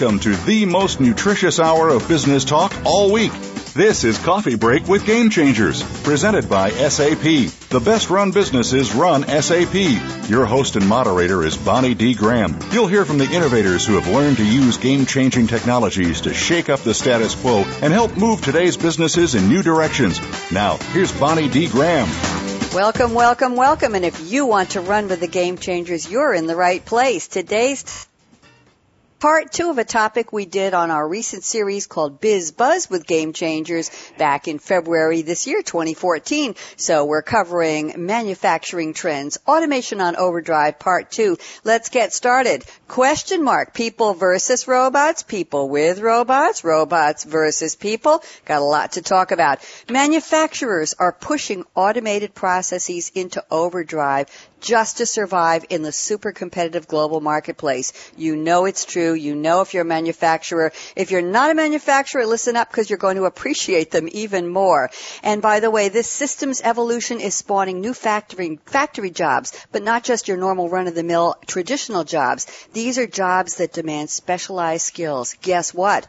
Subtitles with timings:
[0.00, 3.32] Welcome to the most nutritious hour of business talk all week.
[3.74, 7.22] This is Coffee Break with Game Changers, presented by SAP.
[7.70, 9.74] The best run businesses run SAP.
[10.30, 12.14] Your host and moderator is Bonnie D.
[12.14, 12.56] Graham.
[12.70, 16.68] You'll hear from the innovators who have learned to use game changing technologies to shake
[16.68, 20.20] up the status quo and help move today's businesses in new directions.
[20.52, 21.66] Now, here's Bonnie D.
[21.66, 22.06] Graham.
[22.72, 23.96] Welcome, welcome, welcome.
[23.96, 27.26] And if you want to run with the game changers, you're in the right place.
[27.26, 28.06] Today's
[29.18, 33.06] part two of a topic we did on our recent series called Biz Buzz with
[33.06, 36.54] Game Changers back in February this year, 2014.
[36.76, 41.36] So we're covering manufacturing trends, automation on overdrive, part two.
[41.64, 42.64] Let's get started.
[42.86, 48.22] Question mark, people versus robots, people with robots, robots versus people.
[48.44, 49.58] Got a lot to talk about.
[49.90, 54.28] Manufacturers are pushing automated processes into overdrive
[54.60, 57.92] just to survive in the super competitive global marketplace.
[58.16, 59.14] You know it's true.
[59.14, 60.72] You know if you're a manufacturer.
[60.96, 64.90] If you're not a manufacturer, listen up because you're going to appreciate them even more.
[65.22, 70.04] And by the way, this systems evolution is spawning new factory, factory jobs, but not
[70.04, 72.46] just your normal run of the mill traditional jobs.
[72.72, 75.36] These are jobs that demand specialized skills.
[75.40, 76.06] Guess what?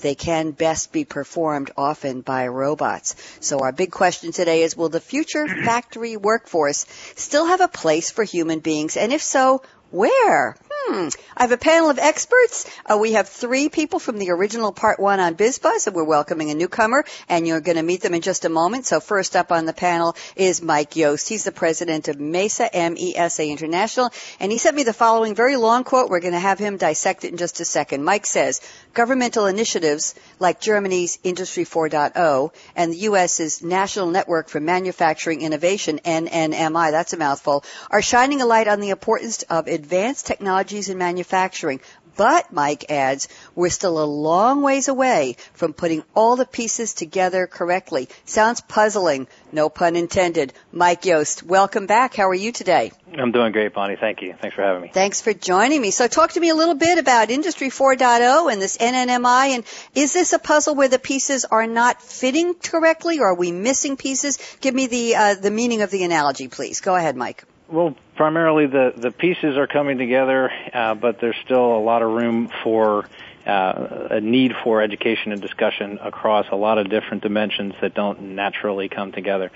[0.00, 3.14] They can best be performed often by robots.
[3.40, 8.10] So our big question today is will the future factory workforce still have a place
[8.10, 8.96] for human beings?
[8.96, 10.56] And if so, where?
[10.84, 11.08] Hmm.
[11.36, 12.68] I have a panel of experts.
[12.84, 16.50] Uh, we have three people from the original part one on BizBuzz, and we're welcoming
[16.50, 18.86] a newcomer, and you're going to meet them in just a moment.
[18.86, 21.28] So first up on the panel is Mike Yost.
[21.28, 24.10] He's the president of MESA, M-E-S-A International,
[24.40, 26.10] and he sent me the following very long quote.
[26.10, 28.02] We're going to have him dissect it in just a second.
[28.02, 28.60] Mike says,
[28.92, 36.90] governmental initiatives like Germany's Industry 4.0 and the U.S.'s National Network for Manufacturing Innovation, NNMI,
[36.90, 40.26] that's a mouthful, are shining a light on the importance of advanced
[40.72, 41.80] technologies in manufacturing.
[42.14, 47.46] But, Mike adds, we're still a long ways away from putting all the pieces together
[47.46, 48.08] correctly.
[48.26, 50.52] Sounds puzzling, no pun intended.
[50.72, 52.14] Mike Yost, welcome back.
[52.14, 52.92] How are you today?
[53.18, 53.96] I'm doing great, Bonnie.
[53.96, 54.34] Thank you.
[54.40, 54.90] Thanks for having me.
[54.92, 55.90] Thanks for joining me.
[55.90, 59.54] So talk to me a little bit about Industry 4.0 and this NNMI.
[59.54, 59.64] And
[59.94, 63.96] is this a puzzle where the pieces are not fitting correctly or are we missing
[63.96, 64.38] pieces?
[64.60, 66.80] Give me the, uh, the meaning of the analogy, please.
[66.82, 67.44] Go ahead, Mike.
[67.72, 72.10] Well, primarily the the pieces are coming together, uh, but there's still a lot of
[72.10, 73.08] room for
[73.46, 78.20] uh, a need for education and discussion across a lot of different dimensions that don't
[78.34, 79.50] naturally come together.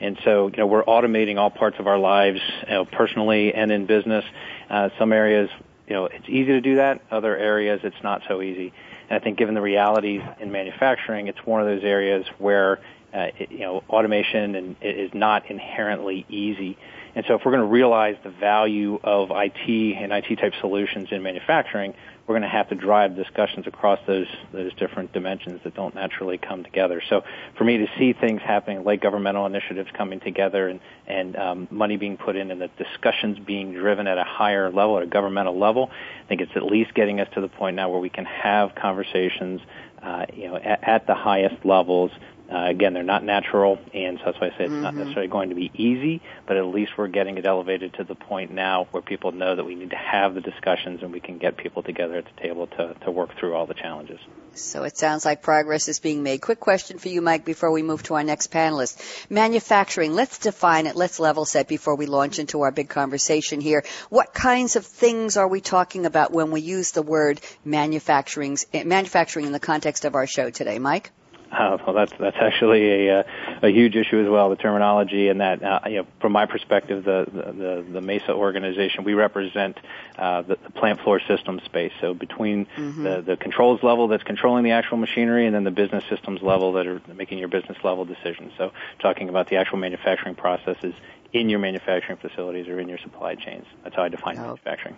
[0.00, 3.72] And so, you know, we're automating all parts of our lives, you know, personally and
[3.72, 4.26] in business.
[4.68, 5.48] Uh, some areas,
[5.88, 7.00] you know, it's easy to do that.
[7.10, 8.74] Other areas, it's not so easy.
[9.08, 12.80] And I think, given the realities in manufacturing, it's one of those areas where,
[13.14, 16.76] uh, it, you know, automation and is not inherently easy.
[17.14, 21.08] And so if we're going to realize the value of IT and IT type solutions
[21.10, 21.94] in manufacturing,
[22.26, 26.38] we're going to have to drive discussions across those those different dimensions that don't naturally
[26.38, 27.02] come together.
[27.08, 27.24] So
[27.58, 31.96] for me to see things happening like governmental initiatives coming together and and um, money
[31.96, 35.58] being put in and the discussions being driven at a higher level, at a governmental
[35.58, 35.90] level,
[36.24, 38.74] I think it's at least getting us to the point now where we can have
[38.76, 39.60] conversations,
[40.02, 42.12] uh, you know, at, at the highest levels
[42.50, 44.82] uh, again, they're not natural, and so that's why I say it's mm-hmm.
[44.82, 48.14] not necessarily going to be easy, but at least we're getting it elevated to the
[48.14, 51.38] point now where people know that we need to have the discussions and we can
[51.38, 54.18] get people together at the table to, to work through all the challenges.
[54.54, 56.42] So it sounds like progress is being made.
[56.42, 59.00] Quick question for you, Mike, before we move to our next panelist.
[59.30, 63.82] Manufacturing, let's define it, let's level set before we launch into our big conversation here.
[64.10, 69.46] What kinds of things are we talking about when we use the word manufacturing, manufacturing
[69.46, 71.12] in the context of our show today, Mike?
[71.52, 73.22] Uh, well, that's that's actually a uh,
[73.62, 77.04] a huge issue as well, the terminology, and that uh, you know, from my perspective,
[77.04, 79.76] the the, the Mesa organization we represent
[80.16, 81.92] uh, the, the plant floor system space.
[82.00, 83.04] So between mm-hmm.
[83.04, 86.72] the the controls level that's controlling the actual machinery, and then the business systems level
[86.72, 88.52] that are making your business level decisions.
[88.56, 90.94] So talking about the actual manufacturing processes
[91.34, 93.66] in your manufacturing facilities or in your supply chains.
[93.84, 94.42] That's how I define oh.
[94.42, 94.96] manufacturing.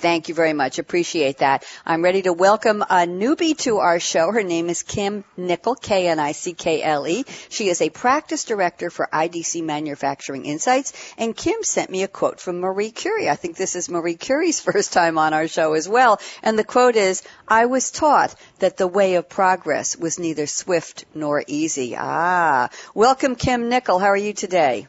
[0.00, 0.78] Thank you very much.
[0.78, 1.64] Appreciate that.
[1.84, 4.32] I'm ready to welcome a newbie to our show.
[4.32, 7.24] Her name is Kim Knickle, K-N-I-C-K-L-E.
[7.50, 10.94] She is a practice director for IDC Manufacturing Insights.
[11.18, 13.28] And Kim sent me a quote from Marie Curie.
[13.28, 16.18] I think this is Marie Curie's first time on our show as well.
[16.42, 21.04] And the quote is, I was taught that the way of progress was neither swift
[21.14, 21.94] nor easy.
[21.98, 22.70] Ah.
[22.94, 24.00] Welcome, Kim Knickle.
[24.00, 24.88] How are you today?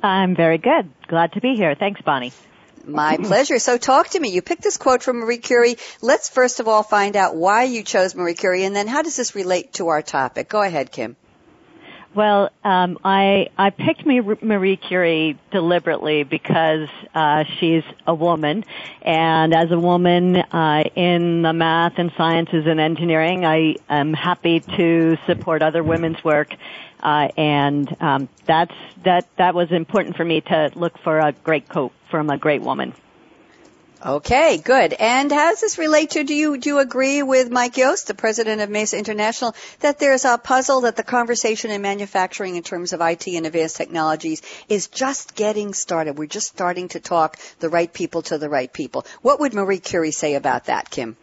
[0.00, 0.92] I'm very good.
[1.08, 1.74] Glad to be here.
[1.74, 2.32] Thanks, Bonnie.
[2.86, 3.58] My pleasure.
[3.58, 4.30] So talk to me.
[4.30, 5.76] You picked this quote from Marie Curie.
[6.02, 9.16] Let's first of all find out why you chose Marie Curie and then how does
[9.16, 10.48] this relate to our topic?
[10.48, 11.16] Go ahead, Kim.
[12.14, 18.64] Well, um, I I picked Marie Curie deliberately because uh, she's a woman,
[19.02, 24.60] and as a woman uh, in the math and sciences and engineering, I am happy
[24.60, 26.54] to support other women's work,
[27.02, 31.68] uh, and um, that's that that was important for me to look for a great
[31.68, 32.94] quote from a great woman.
[34.06, 34.92] Okay, good.
[34.92, 38.14] And how does this relate to, do you, do you agree with Mike Yost, the
[38.14, 42.92] president of Mesa International, that there's a puzzle that the conversation in manufacturing in terms
[42.92, 46.16] of IT and advanced technologies is just getting started?
[46.16, 49.06] We're just starting to talk the right people to the right people.
[49.22, 51.16] What would Marie Curie say about that, Kim?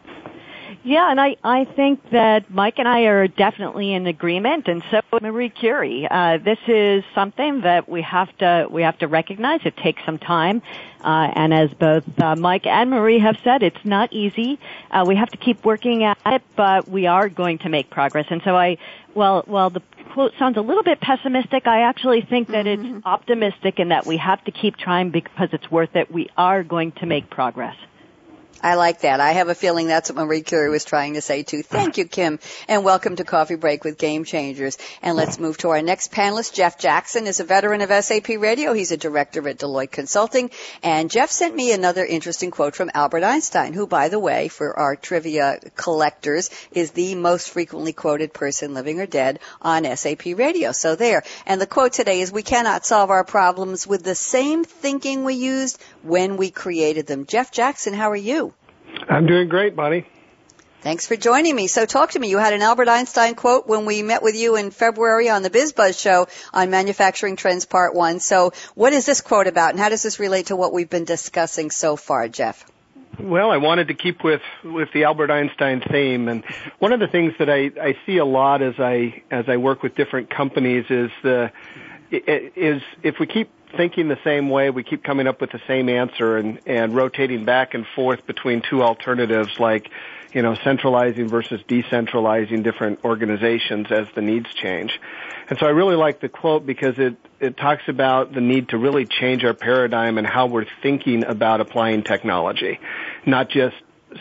[0.83, 5.01] Yeah, and I, I think that Mike and I are definitely in agreement, and so
[5.21, 6.07] Marie Curie.
[6.09, 9.61] Uh, this is something that we have to we have to recognize.
[9.63, 10.63] It takes some time,
[11.03, 14.59] uh, and as both uh, Mike and Marie have said, it's not easy.
[14.89, 18.25] Uh, we have to keep working at it, but we are going to make progress.
[18.31, 18.77] And so I,
[19.13, 19.83] well, well, the
[20.13, 21.67] quote sounds a little bit pessimistic.
[21.67, 22.97] I actually think that mm-hmm.
[22.97, 26.11] it's optimistic and that we have to keep trying because it's worth it.
[26.11, 27.75] We are going to make progress.
[28.63, 29.19] I like that.
[29.19, 31.63] I have a feeling that's what Marie Curie was trying to say too.
[31.63, 32.37] Thank you, Kim,
[32.67, 34.77] and welcome to Coffee Break with Game Changers.
[35.01, 36.53] And let's move to our next panelist.
[36.53, 38.73] Jeff Jackson is a veteran of SAP Radio.
[38.73, 40.51] He's a director at Deloitte Consulting.
[40.83, 44.77] And Jeff sent me another interesting quote from Albert Einstein, who, by the way, for
[44.77, 50.71] our trivia collectors, is the most frequently quoted person, living or dead, on SAP Radio.
[50.71, 51.23] So there.
[51.47, 55.33] And the quote today is, we cannot solve our problems with the same thinking we
[55.33, 57.25] used when we created them.
[57.25, 58.50] Jeff Jackson, how are you?
[59.09, 60.05] I'm doing great, Bonnie.
[60.81, 61.67] Thanks for joining me.
[61.67, 62.29] So talk to me.
[62.29, 65.51] You had an Albert Einstein quote when we met with you in February on the
[65.51, 68.19] BizBuzz show on Manufacturing Trends Part 1.
[68.19, 71.05] So what is this quote about and how does this relate to what we've been
[71.05, 72.65] discussing so far, Jeff?
[73.19, 76.43] Well, I wanted to keep with with the Albert Einstein theme, and
[76.79, 79.83] one of the things that I I see a lot as I as I work
[79.83, 81.51] with different companies is the
[82.11, 85.89] is if we keep thinking the same way, we keep coming up with the same
[85.89, 89.89] answer and, and rotating back and forth between two alternatives like,
[90.33, 94.99] you know, centralizing versus decentralizing different organizations as the needs change.
[95.49, 98.77] And so I really like the quote because it, it talks about the need to
[98.77, 102.79] really change our paradigm and how we're thinking about applying technology.
[103.25, 103.75] Not just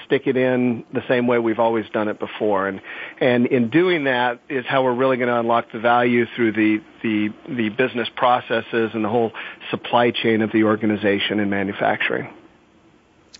[0.07, 2.69] stick it in the same way we've always done it before.
[2.69, 2.81] And
[3.21, 6.83] and in doing that is how we're really going to unlock the value through the
[7.03, 9.33] the the business processes and the whole
[9.71, 12.33] supply chain of the organization in manufacturing.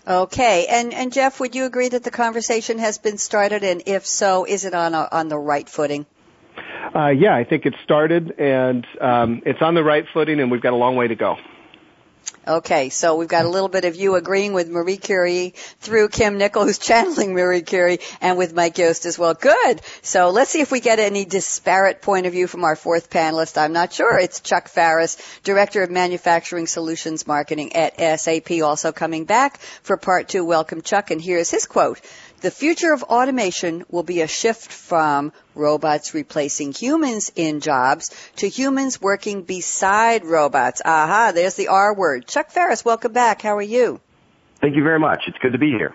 [0.07, 4.05] Okay, and and Jeff, would you agree that the conversation has been started, and if
[4.05, 6.05] so, is it on a, on the right footing?
[6.93, 10.61] Uh, yeah, I think it started, and um, it's on the right footing, and we've
[10.61, 11.37] got a long way to go.
[12.47, 16.39] Okay, so we've got a little bit of you agreeing with Marie Curie through Kim
[16.39, 19.35] Knickle, who's channeling Marie Curie, and with Mike Yost as well.
[19.35, 19.81] Good.
[20.01, 23.59] So let's see if we get any disparate point of view from our fourth panelist.
[23.59, 24.17] I'm not sure.
[24.17, 30.27] It's Chuck Pharris, Director of Manufacturing Solutions Marketing at SAP, also coming back for part
[30.27, 30.43] two.
[30.43, 31.11] Welcome, Chuck.
[31.11, 32.01] And here's his quote.
[32.41, 38.49] The future of automation will be a shift from robots replacing humans in jobs to
[38.49, 40.81] humans working beside robots.
[40.83, 42.25] Aha, there's the R word.
[42.25, 43.43] Chuck Pharris, welcome back.
[43.43, 44.01] How are you?
[44.59, 45.25] Thank you very much.
[45.27, 45.93] It's good to be here.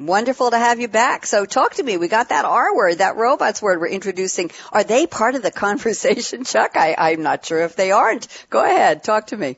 [0.00, 1.24] Wonderful to have you back.
[1.24, 1.98] So talk to me.
[1.98, 4.50] We got that R word, that robots word we're introducing.
[4.72, 6.76] Are they part of the conversation, Chuck?
[6.76, 8.26] I, I'm not sure if they aren't.
[8.50, 9.04] Go ahead.
[9.04, 9.56] Talk to me.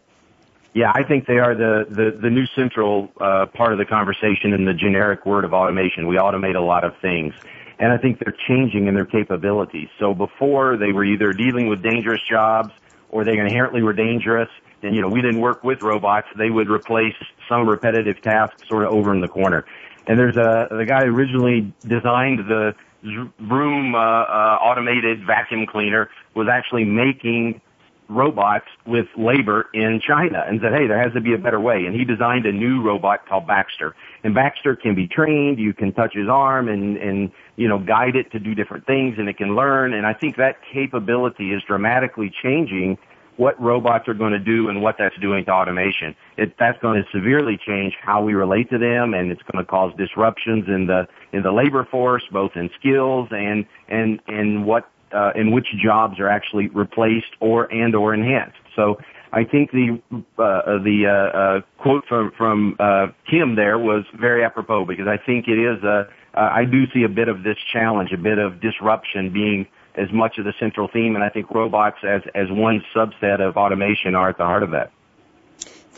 [0.75, 4.53] Yeah, I think they are the, the, the new central uh, part of the conversation
[4.53, 6.07] in the generic word of automation.
[6.07, 7.35] We automate a lot of things.
[7.79, 9.89] And I think they're changing in their capabilities.
[9.99, 12.71] So before they were either dealing with dangerous jobs
[13.11, 14.49] or they inherently were dangerous.
[14.83, 16.29] And, you know, we didn't work with robots.
[16.37, 17.15] They would replace
[17.49, 19.65] some repetitive tasks sort of over in the corner.
[20.07, 26.11] And there's a, the guy who originally designed the Vroom uh, uh, automated vacuum cleaner
[26.35, 27.61] was actually making
[28.09, 31.85] robots with labor in China and said, hey, there has to be a better way.
[31.85, 33.95] And he designed a new robot called Baxter.
[34.25, 35.59] And Baxter can be trained.
[35.59, 39.17] You can touch his arm and, and, you know, guide it to do different things
[39.19, 39.93] and it can learn.
[39.93, 42.99] And I think that capability is dramatically changing
[43.37, 46.17] what robots are going to do and what that's doing to automation.
[46.37, 49.71] It, that's going to severely change how we relate to them and it's going to
[49.71, 54.91] cause disruptions in the, in the labor force, both in skills and, and, and what
[55.13, 58.59] uh, in which jobs are actually replaced or and or enhanced.
[58.77, 58.99] So
[59.33, 60.01] I think the
[60.39, 65.07] uh, uh, the uh, uh, quote from from uh, Kim there was very apropos because
[65.07, 68.17] I think it is a uh, I do see a bit of this challenge, a
[68.17, 72.23] bit of disruption being as much of the central theme, and I think robots as
[72.35, 74.93] as one subset of automation are at the heart of that.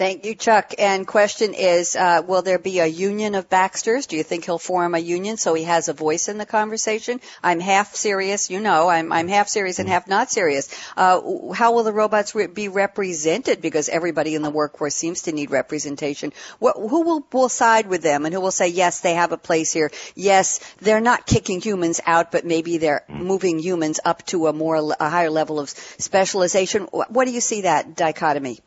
[0.00, 0.72] Thank you, Chuck.
[0.78, 4.06] And question is, uh, will there be a union of Baxters?
[4.06, 7.20] Do you think he'll form a union so he has a voice in the conversation?
[7.42, 10.74] I'm half serious, you know, I'm, I'm half serious and half not serious.
[10.96, 13.60] Uh, how will the robots re- be represented?
[13.60, 16.32] Because everybody in the workforce seems to need representation.
[16.60, 19.36] What, who will, will side with them and who will say, yes, they have a
[19.36, 19.90] place here.
[20.14, 24.94] Yes, they're not kicking humans out, but maybe they're moving humans up to a more,
[24.98, 26.84] a higher level of specialization.
[26.84, 28.60] What do you see that dichotomy?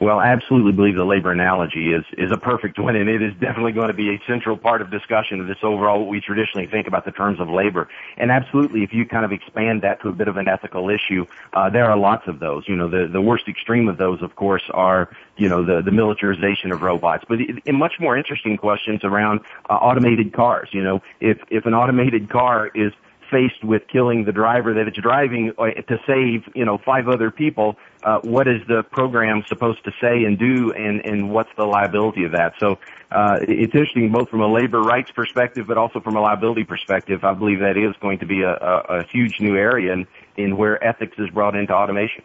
[0.00, 3.34] Well, I absolutely believe the labor analogy is, is a perfect one, and it is
[3.34, 6.66] definitely going to be a central part of discussion of this overall what we traditionally
[6.66, 7.86] think about the terms of labor.
[8.16, 11.26] And absolutely, if you kind of expand that to a bit of an ethical issue,
[11.52, 12.66] uh, there are lots of those.
[12.66, 15.92] You know, the, the worst extreme of those, of course, are, you know, the, the
[15.92, 17.26] militarization of robots.
[17.28, 21.74] But in much more interesting questions around uh, automated cars, you know, if, if an
[21.74, 22.94] automated car is
[23.30, 27.30] faced with killing the driver that it's driving uh, to save, you know, five other
[27.30, 31.64] people, uh, what is the program supposed to say and do, and and what's the
[31.64, 32.54] liability of that?
[32.58, 32.78] So
[33.10, 37.24] uh, it's interesting both from a labor rights perspective, but also from a liability perspective.
[37.24, 40.06] I believe that is going to be a, a, a huge new area in,
[40.36, 42.24] in where ethics is brought into automation.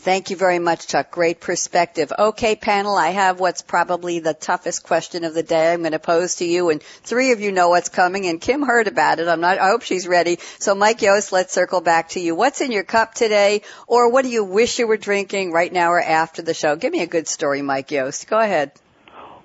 [0.00, 1.10] Thank you very much, Chuck.
[1.10, 2.12] Great perspective.
[2.16, 5.98] Okay, panel, I have what's probably the toughest question of the day I'm going to
[5.98, 9.26] pose to you, and three of you know what's coming, and Kim heard about it.
[9.26, 10.38] I'm not, I hope she's ready.
[10.60, 12.36] So Mike Yost, let's circle back to you.
[12.36, 15.90] What's in your cup today, or what do you wish you were drinking right now
[15.90, 16.76] or after the show?
[16.76, 18.28] Give me a good story, Mike Yost.
[18.28, 18.70] Go ahead.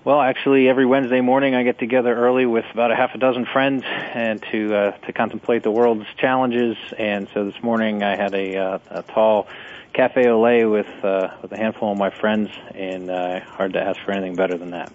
[0.05, 3.48] Well, actually, every Wednesday morning I get together early with about a half a dozen
[3.51, 6.77] friends and to uh, to contemplate the world's challenges.
[6.95, 9.48] And so this morning I had a, uh, a tall
[9.93, 13.81] cafe au lait with uh, with a handful of my friends, and uh, hard to
[13.81, 14.91] ask for anything better than that.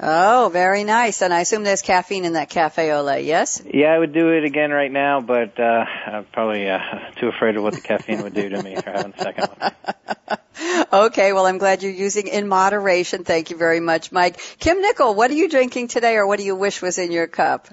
[0.00, 1.22] Oh, very nice.
[1.22, 3.60] And I assume there's caffeine in that cafe au lait, yes?
[3.66, 6.78] Yeah, I would do it again right now, but uh, I'm probably uh,
[7.16, 10.38] too afraid of what the caffeine would do to me for having a second one.
[11.06, 13.24] okay, well, I'm glad you're using in moderation.
[13.24, 14.38] Thank you very much, Mike.
[14.60, 17.26] Kim Knickle, what are you drinking today, or what do you wish was in your
[17.26, 17.66] cup?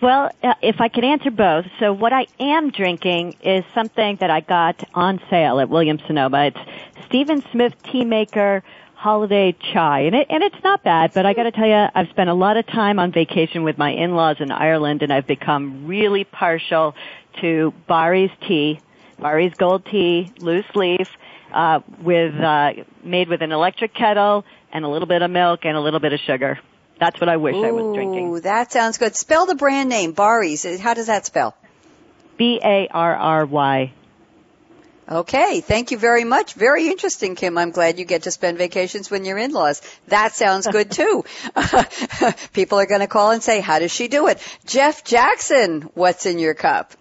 [0.00, 1.66] Well, uh, if I could answer both.
[1.78, 6.46] So what I am drinking is something that I got on sale at Williams Sonoma.
[6.46, 8.62] It's Stephen Smith Tea Maker
[8.94, 10.00] Holiday Chai.
[10.00, 12.56] And, it, and it's not bad, but I gotta tell you, I've spent a lot
[12.56, 16.94] of time on vacation with my in-laws in Ireland and I've become really partial
[17.42, 18.80] to Barry's tea,
[19.18, 21.08] Barry's Gold Tea, loose leaf,
[21.52, 22.72] uh, with, uh,
[23.04, 26.14] made with an electric kettle and a little bit of milk and a little bit
[26.14, 26.58] of sugar.
[27.00, 28.28] That's what I wish Ooh, I was drinking.
[28.28, 29.16] Ooh, that sounds good.
[29.16, 30.64] Spell the brand name, Barry's.
[30.78, 31.56] How does that spell?
[32.36, 33.92] B-A-R-R-Y.
[35.10, 36.54] Okay, thank you very much.
[36.54, 37.58] Very interesting, Kim.
[37.58, 39.82] I'm glad you get to spend vacations with your in-laws.
[40.06, 41.24] That sounds good too.
[42.52, 44.38] People are going to call and say, how does she do it?
[44.66, 46.92] Jeff Jackson, what's in your cup?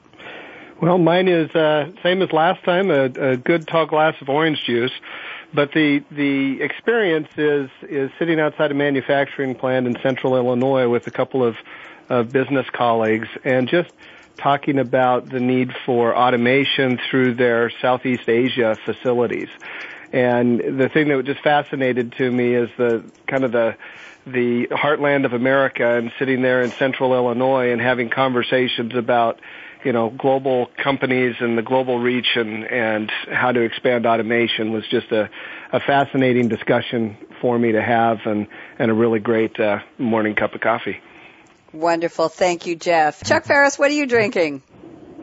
[0.82, 4.63] Well, mine is uh, same as last time, a, a good tall glass of orange
[4.65, 4.91] juice.
[5.53, 11.08] But the the experience is is sitting outside a manufacturing plant in central Illinois with
[11.08, 11.56] a couple of
[12.10, 13.91] uh, business colleagues and just
[14.38, 19.50] talking about the need for automation through their Southeast Asia facilities.
[20.12, 23.75] And the thing that just fascinated to me is the kind of the
[24.25, 29.39] the heartland of America and sitting there in central Illinois and having conversations about
[29.84, 34.86] you know, global companies and the global reach and, and how to expand automation was
[34.88, 35.30] just a,
[35.72, 40.54] a fascinating discussion for me to have and, and a really great uh, morning cup
[40.54, 41.00] of coffee.
[41.72, 42.30] Wonderful.
[42.30, 43.24] Thank you, Jeff.
[43.24, 44.64] Chuck Pharris, what are you drinking?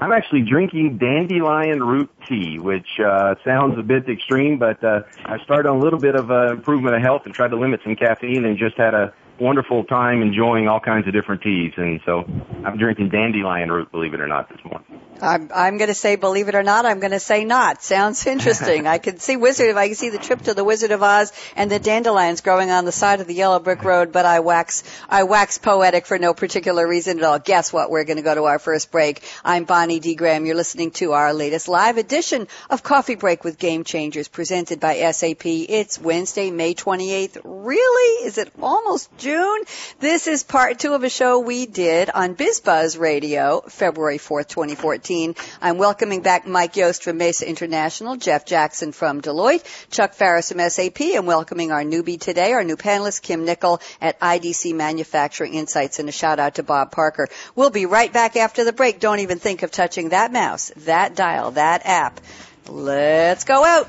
[0.00, 5.42] I'm actually drinking dandelion root tea, which uh, sounds a bit extreme, but uh, I
[5.42, 7.96] started on a little bit of uh, improvement of health and tried to limit some
[7.96, 11.72] caffeine and just had a wonderful time enjoying all kinds of different teas.
[11.76, 12.24] And so
[12.64, 15.00] I'm drinking dandelion root, believe it or not, this morning.
[15.20, 17.82] I'm, I'm going to say, believe it or not, I'm going to say not.
[17.82, 18.86] Sounds interesting.
[18.86, 21.32] I can see Wizard of, I can see the trip to the Wizard of Oz
[21.54, 24.84] and the dandelions growing on the side of the yellow brick road, but I wax,
[25.08, 27.38] I wax poetic for no particular reason at all.
[27.38, 27.90] Guess what?
[27.90, 29.22] We're going to go to our first break.
[29.44, 30.14] I'm Bonnie D.
[30.14, 30.46] Graham.
[30.46, 35.10] You're listening to our latest live edition of Coffee Break with Game Changers presented by
[35.12, 35.46] SAP.
[35.46, 37.40] It's Wednesday, May 28th.
[37.44, 38.26] Really?
[38.26, 39.64] Is it almost June?
[39.98, 45.34] This is part two of a show we did on BizBuzz Radio, February 4th, 2014.
[45.60, 50.60] I'm welcoming back Mike Yost from Mesa International, Jeff Jackson from Deloitte, Chuck Pharris from
[50.70, 55.98] SAP, and welcoming our newbie today, our new panelist, Kim Knickle at IDC Manufacturing Insights,
[55.98, 57.26] and a shout out to Bob Parker.
[57.56, 59.00] We'll be right back after the break.
[59.00, 62.20] Don't even think of touching that mouse, that dial, that app.
[62.68, 63.88] Let's go out.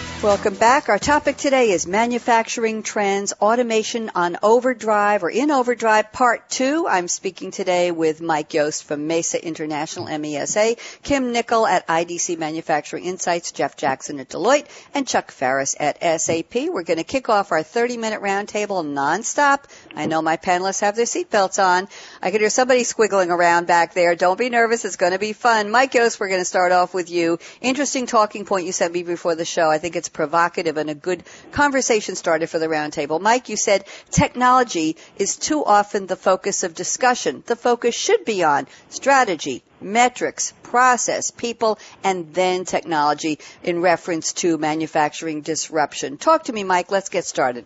[0.23, 0.87] Welcome back.
[0.87, 6.85] Our topic today is manufacturing trends, automation on overdrive or in overdrive part two.
[6.87, 13.05] I'm speaking today with Mike Yost from Mesa International MESA, Kim Knickle at IDC Manufacturing
[13.05, 16.69] Insights, Jeff Jackson at Deloitte, and Chuck Pharris at SAP.
[16.69, 19.63] We're going to kick off our 30 minute roundtable nonstop.
[19.95, 21.87] I know my panelists have their seatbelts on.
[22.21, 24.15] I can hear somebody squiggling around back there.
[24.15, 24.85] Don't be nervous.
[24.85, 25.71] It's going to be fun.
[25.71, 27.39] Mike Yost, we're going to start off with you.
[27.59, 29.67] Interesting talking point you sent me before the show.
[29.67, 33.19] I think it's provocative and a good conversation started for the roundtable.
[33.19, 37.43] Mike, you said technology is too often the focus of discussion.
[37.45, 44.57] The focus should be on strategy, metrics, process, people, and then technology in reference to
[44.57, 46.17] manufacturing disruption.
[46.17, 46.91] Talk to me, Mike.
[46.91, 47.65] Let's get started.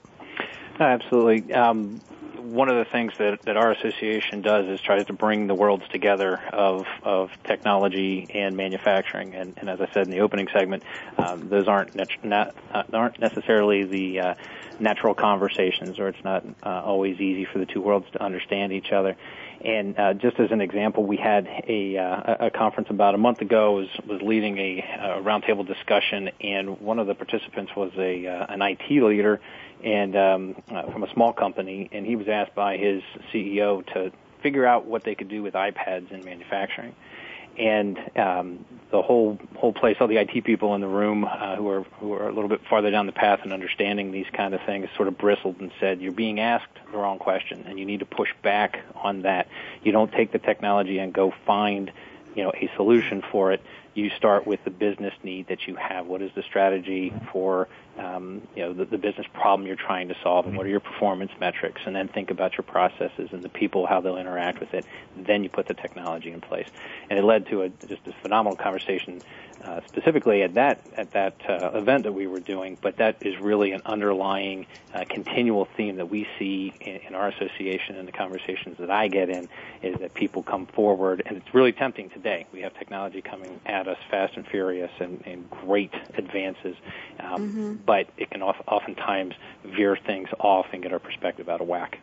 [0.79, 1.53] Absolutely.
[1.53, 2.01] Um,
[2.55, 5.83] one of the things that, that our association does is tries to bring the worlds
[5.89, 9.35] together of, of technology and manufacturing.
[9.35, 10.83] And, and as I said in the opening segment,
[11.17, 14.35] um, those aren't not, uh, aren't necessarily the uh,
[14.79, 18.91] natural conversations, or it's not uh, always easy for the two worlds to understand each
[18.91, 19.15] other.
[19.61, 23.41] And uh, just as an example, we had a, uh, a conference about a month
[23.41, 23.73] ago.
[23.73, 28.45] Was was leading a, a roundtable discussion, and one of the participants was a uh,
[28.49, 29.41] an IT leader
[29.85, 34.11] and um, uh, from a small company, and he was asked by his CEO to
[34.41, 36.95] figure out what they could do with iPads in manufacturing.
[37.57, 41.69] And um, the whole whole place, all the IT people in the room uh, who
[41.69, 44.61] are who are a little bit farther down the path and understanding these kind of
[44.65, 47.99] things, sort of bristled and said, "You're being asked the wrong question, and you need
[47.99, 49.47] to push back on that.
[49.83, 51.91] You don't take the technology and go find,
[52.35, 53.61] you know, a solution for it
[53.95, 56.05] you start with the business need that you have.
[56.05, 60.15] What is the strategy for um, you know the, the, business problem you're trying to
[60.21, 61.81] solve, and what are your performance metrics?
[61.85, 64.85] And then think about your processes and the people, how they'll interact with it.
[65.15, 66.67] Then you put the technology in place,
[67.09, 69.21] and it led to a, just a phenomenal conversation
[69.65, 72.77] uh, specifically at that at that uh, event that we were doing.
[72.79, 77.29] But that is really an underlying uh, continual theme that we see in, in, our
[77.29, 79.47] association and the conversations that I get in
[79.81, 82.45] is that people come forward, and it's really tempting today.
[82.51, 86.75] We have technology coming at us fast and furious and, and great advances,
[87.19, 87.73] um, mm-hmm.
[87.85, 91.99] But it can oftentimes veer things off and get our perspective out of whack.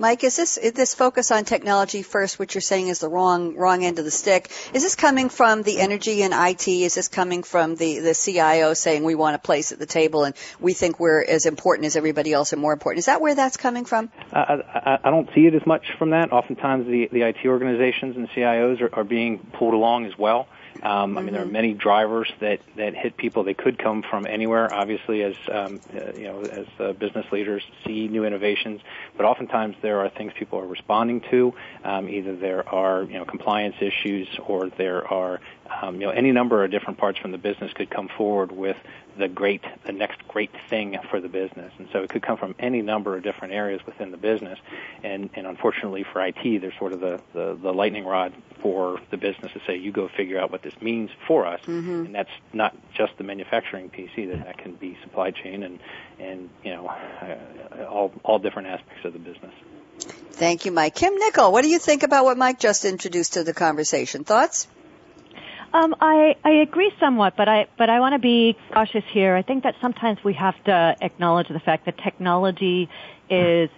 [0.00, 3.56] Mike, is this is this focus on technology first, which you're saying is the wrong
[3.56, 4.48] wrong end of the stick?
[4.72, 6.68] Is this coming from the energy and IT?
[6.68, 10.22] Is this coming from the the CIO saying we want a place at the table
[10.22, 13.00] and we think we're as important as everybody else and more important?
[13.00, 14.08] Is that where that's coming from?
[14.32, 16.32] Uh, I, I don't see it as much from that.
[16.32, 20.46] Oftentimes, the the IT organizations and CIOs are, are being pulled along as well.
[20.82, 21.18] Um, mm-hmm.
[21.18, 21.52] I mean, there are mm-hmm.
[21.52, 23.44] many drivers that that hit people.
[23.44, 24.72] They could come from anywhere.
[24.72, 28.80] Obviously, as um, uh, you know, as uh, business leaders see new innovations,
[29.16, 31.52] but oftentimes there are things people are responding to.
[31.84, 35.40] Um, either there are you know compliance issues, or there are
[35.82, 38.76] um, you know any number of different parts from the business could come forward with
[39.18, 41.72] the great, the next great thing for the business.
[41.78, 44.58] And so it could come from any number of different areas within the business.
[45.02, 49.16] And, and unfortunately for IT, there's sort of the, the, the lightning rod for the
[49.16, 51.60] business to say, you go figure out what this means for us.
[51.62, 52.06] Mm-hmm.
[52.06, 54.36] And that's not just the manufacturing piece either.
[54.36, 55.78] That can be supply chain and,
[56.18, 59.54] and you know, uh, all, all different aspects of the business.
[60.32, 60.94] Thank you, Mike.
[60.94, 64.22] Kim Knickle, what do you think about what Mike just introduced to the conversation?
[64.22, 64.68] Thoughts?
[65.72, 69.36] Um, I, I agree somewhat, but I but I want to be cautious here.
[69.36, 72.88] I think that sometimes we have to acknowledge the fact that technology
[73.28, 73.68] is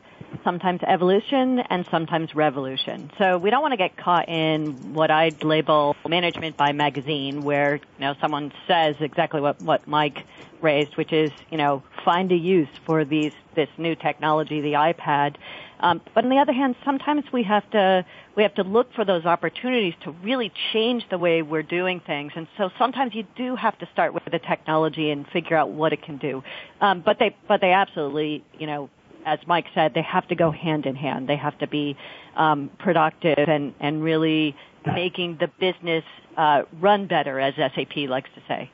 [0.45, 3.11] sometimes evolution, and sometimes revolution.
[3.19, 7.77] So we don't want to get caught in what I'd label management by magazine, where
[7.77, 10.19] you know someone says exactly what what Mike
[10.63, 15.37] raised, which is you know find a use for these this new technology, the iPad.
[15.81, 18.05] Um, but on the other hand, sometimes we have to
[18.37, 22.33] we have to look for those opportunities to really change the way we're doing things.
[22.37, 25.93] And so sometimes you do have to start with the technology and figure out what
[25.93, 26.43] it can do.
[26.81, 28.91] Um, but they but they absolutely you know
[29.27, 31.29] as Mike said, they have to go hand in hand.
[31.29, 31.97] They have to be
[32.37, 34.57] um, productive and, and really
[34.87, 36.05] making the business
[36.37, 38.71] uh, run better, as SAP likes to say.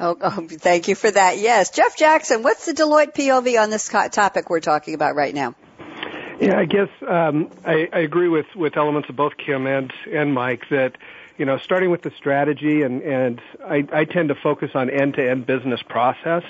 [0.00, 1.38] Oh, oh, thank you for that.
[1.38, 5.54] Yes, Jeff Jackson, what's the Deloitte POV on this topic we're talking about right now?
[6.40, 10.32] Yeah, I guess um, I, I agree with with elements of both Kim and and
[10.32, 10.96] Mike that
[11.36, 15.14] you know starting with the strategy and and I, I tend to focus on end
[15.14, 16.44] to end business process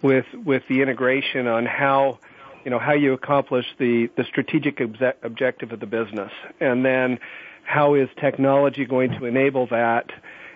[0.00, 2.18] with with the integration on how
[2.66, 6.32] you know, how you accomplish the, the strategic obje- objective of the business.
[6.58, 7.20] And then
[7.62, 10.10] how is technology going to enable that?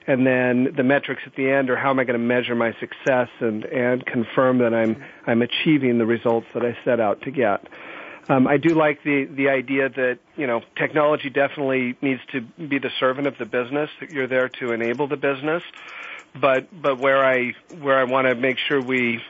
[0.09, 2.75] And then the metrics at the end are how am I going to measure my
[2.81, 7.31] success and, and confirm that I'm, I'm achieving the results that I set out to
[7.31, 7.65] get.
[8.29, 12.81] Um, I do like the, the idea that, you know, technology definitely needs to be
[12.81, 15.63] the servant of the business, that you're there to enable the business.
[16.35, 19.23] But, but where I, where I want to make sure we,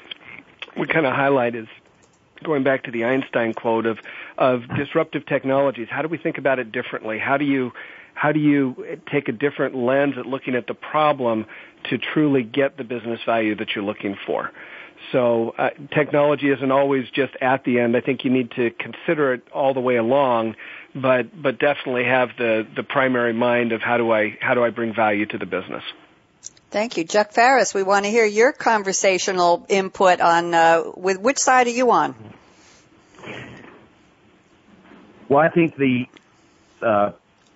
[0.78, 1.68] we kind of highlight is
[2.44, 3.98] going back to the Einstein quote of
[4.38, 5.88] of disruptive technologies.
[5.90, 7.18] How do we think about it differently?
[7.18, 7.72] How do you
[8.14, 11.46] how do you take a different lens at looking at the problem
[11.88, 14.50] to truly get the business value that you're looking for?
[15.12, 17.96] So uh, technology isn't always just at the end.
[17.96, 20.56] I think you need to consider it all the way along,
[20.94, 24.70] but but definitely have the the primary mind of how do I how do I
[24.70, 25.82] bring value to the business.
[26.70, 27.74] Thank you, Chuck Pharris.
[27.74, 32.14] We want to hear your conversational input on uh, with which side are you on?
[35.28, 36.06] Well, I think the
[36.80, 37.12] uh,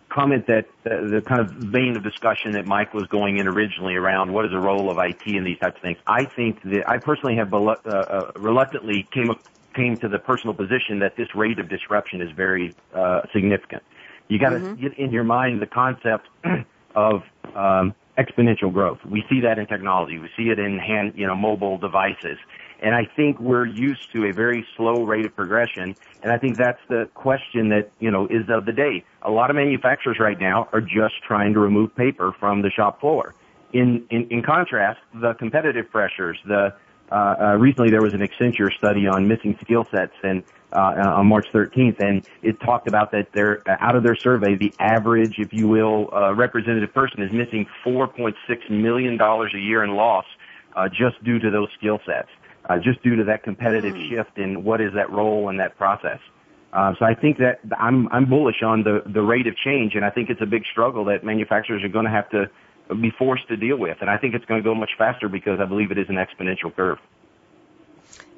[0.08, 3.94] comment that uh, the kind of vein of discussion that Mike was going in originally
[3.94, 5.98] around what is the role of IT in these types of things.
[6.06, 9.30] I think that I personally have uh, uh, reluctantly came
[9.74, 13.82] came to the personal position that this rate of disruption is very uh, significant.
[14.28, 14.80] You got to mm-hmm.
[14.80, 16.28] get in your mind the concept
[16.94, 17.24] of
[17.54, 18.98] um, exponential growth.
[19.04, 20.18] We see that in technology.
[20.18, 22.38] We see it in hand, you know, mobile devices.
[22.80, 25.96] And I think we're used to a very slow rate of progression.
[26.22, 29.04] And I think that's the question that, you know, is of the day.
[29.22, 33.00] A lot of manufacturers right now are just trying to remove paper from the shop
[33.00, 33.34] floor.
[33.72, 36.74] In, in, in contrast, the competitive pressures, the,
[37.14, 41.26] uh, uh, recently there was an Accenture study on missing skill sets and uh, on
[41.28, 45.52] March 13th, and it talked about that they're out of their survey, the average, if
[45.52, 48.34] you will, uh, representative person is missing 4.6
[48.68, 50.24] million dollars a year in loss
[50.74, 52.28] uh, just due to those skill sets,
[52.68, 54.08] uh, just due to that competitive mm.
[54.08, 56.18] shift in what is that role in that process.
[56.72, 60.04] Uh, so I think that I'm I'm bullish on the the rate of change, and
[60.04, 62.50] I think it's a big struggle that manufacturers are going to have to
[62.88, 65.60] be forced to deal with, and I think it's going to go much faster because
[65.60, 66.98] I believe it is an exponential curve.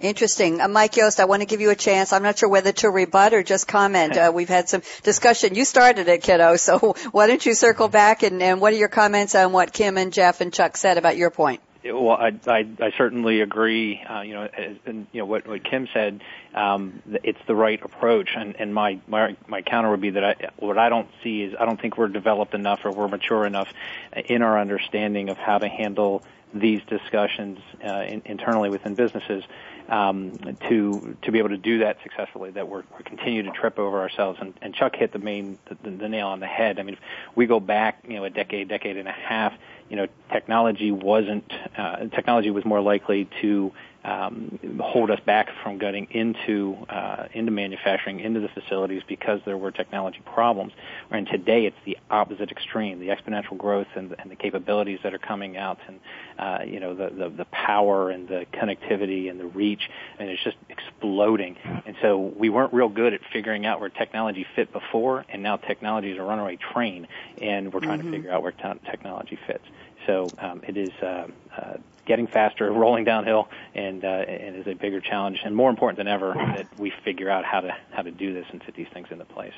[0.00, 0.60] Interesting.
[0.60, 2.12] Uh, Mike Yost, I want to give you a chance.
[2.12, 4.16] I'm not sure whether to rebut or just comment.
[4.26, 5.54] Uh, we've had some discussion.
[5.54, 6.78] You started it, kiddo, so
[7.12, 10.12] why don't you circle back and, and what are your comments on what Kim and
[10.12, 11.60] Jeff and Chuck said about your point?
[11.92, 14.02] Well, I, I, I certainly agree.
[14.02, 14.48] Uh, you know,
[14.86, 16.22] and you know what, what Kim said.
[16.54, 20.34] Um, it's the right approach, and, and my, my my counter would be that I,
[20.58, 23.68] what I don't see is I don't think we're developed enough or we're mature enough
[24.14, 26.22] in our understanding of how to handle
[26.54, 29.44] these discussions uh, in, internally within businesses
[29.88, 30.32] um,
[30.68, 32.50] to to be able to do that successfully.
[32.50, 34.38] That we're, we continue to trip over ourselves.
[34.40, 36.78] And, and Chuck hit the main the, the nail on the head.
[36.78, 37.00] I mean, if
[37.34, 39.52] we go back, you know, a decade, decade and a half,
[39.88, 43.72] you know, technology wasn't uh, technology was more likely to
[44.06, 49.56] um, hold us back from getting into uh, into manufacturing, into the facilities because there
[49.56, 50.72] were technology problems.
[51.10, 55.18] And today it's the opposite extreme: the exponential growth and, and the capabilities that are
[55.18, 56.00] coming out, and
[56.38, 59.90] uh, you know the, the the power and the connectivity and the reach,
[60.20, 61.56] and it's just exploding.
[61.84, 65.56] And so we weren't real good at figuring out where technology fit before, and now
[65.56, 67.08] technology is a runaway train,
[67.42, 68.12] and we're trying mm-hmm.
[68.12, 69.64] to figure out where te- technology fits.
[70.06, 74.24] So um, it is uh, uh, getting faster, rolling downhill, and uh,
[74.66, 78.02] a bigger challenge, and more important than ever that we figure out how to how
[78.02, 79.54] to do this and put these things into place.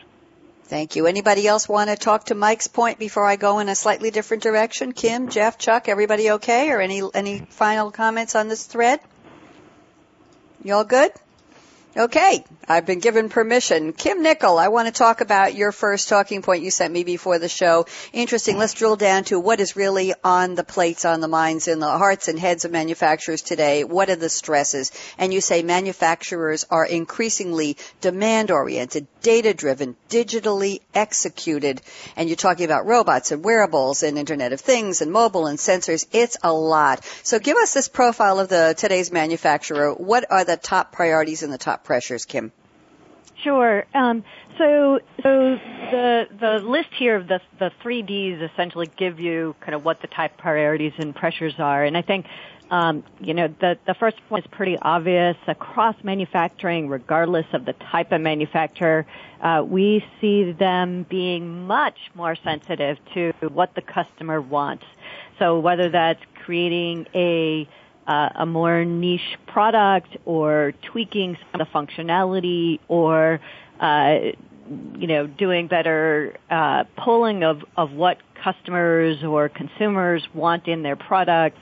[0.65, 1.07] Thank you.
[1.07, 4.43] Anybody else want to talk to Mike's point before I go in a slightly different
[4.43, 4.93] direction?
[4.93, 6.71] Kim, Jeff, Chuck, everybody okay?
[6.71, 9.01] Or any any final comments on this thread?
[10.63, 11.11] You all good?
[11.97, 13.93] Okay, I've been given permission.
[13.95, 17.39] Kim Knickle, I want to talk about your first talking point you sent me before
[17.39, 17.87] the show.
[18.13, 18.59] Interesting.
[18.59, 21.89] Let's drill down to what is really on the plates, on the minds, in the
[21.89, 23.85] hearts and heads of manufacturers today.
[23.85, 24.93] What are the stresses?
[25.17, 31.81] And you say manufacturers are increasingly demand oriented, data driven, digitally executed.
[32.17, 36.07] And you're talking about robots and wearables and Internet of Things and mobile and sensors.
[36.13, 37.05] It's a lot.
[37.23, 39.95] So give us this profile of the today's manufacturer.
[39.95, 42.53] What are the top priorities and the top pressures, Kim?
[43.43, 43.87] Sure.
[43.95, 44.25] Um,
[44.57, 45.59] so, so
[45.93, 50.01] the the list here of the the three Ds essentially give you kind of what
[50.01, 52.27] the type priorities and pressures are, and I think.
[52.71, 55.39] Um, you know, the, the first one is pretty obvious.
[55.47, 59.07] Across manufacturing, regardless of the type of manufacturer,
[59.41, 64.85] uh, we see them being much more sensitive to what the customer wants.
[65.39, 67.67] So whether that's creating a
[68.09, 73.39] uh, a more niche product or tweaking some of the functionality or
[73.81, 74.15] uh,
[74.97, 80.97] you know doing better uh, polling of, of what customers or consumers want in their
[80.97, 81.59] product.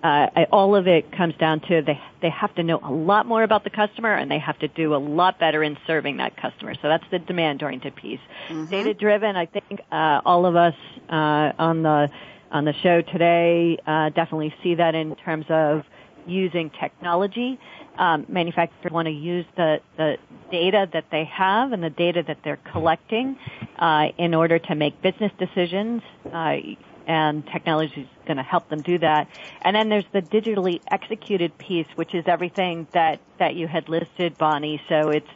[0.00, 3.42] Uh, all of it comes down to they they have to know a lot more
[3.42, 6.74] about the customer and they have to do a lot better in serving that customer.
[6.74, 8.20] So that's the demand oriented piece.
[8.48, 8.66] Mm-hmm.
[8.66, 10.74] Data driven, I think uh, all of us
[11.08, 12.08] uh, on the
[12.50, 13.78] on the show today.
[13.86, 15.84] Uh, definitely see that in terms of
[16.26, 17.58] using technology.
[17.98, 20.18] Um, manufacturers want to use the, the
[20.50, 23.36] data that they have and the data that they're collecting
[23.78, 26.02] uh, in order to make business decisions.
[26.32, 26.56] Uh,
[27.06, 29.28] and technology is going to help them do that.
[29.62, 34.36] And then there's the digitally executed piece, which is everything that, that you had listed,
[34.36, 34.80] Bonnie.
[34.88, 35.28] So it's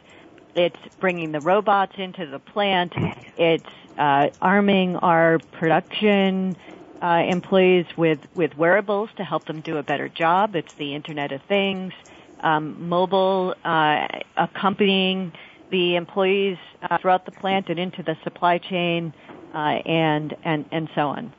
[0.55, 2.93] it's bringing the robots into the plant.
[3.37, 3.65] It's
[3.97, 6.55] uh, arming our production
[7.03, 10.55] uh, employees with, with wearables to help them do a better job.
[10.55, 11.91] It's the Internet of Things,
[12.39, 15.33] um, mobile uh, accompanying
[15.69, 19.13] the employees uh, throughout the plant and into the supply chain,
[19.53, 21.33] uh, and and and so on.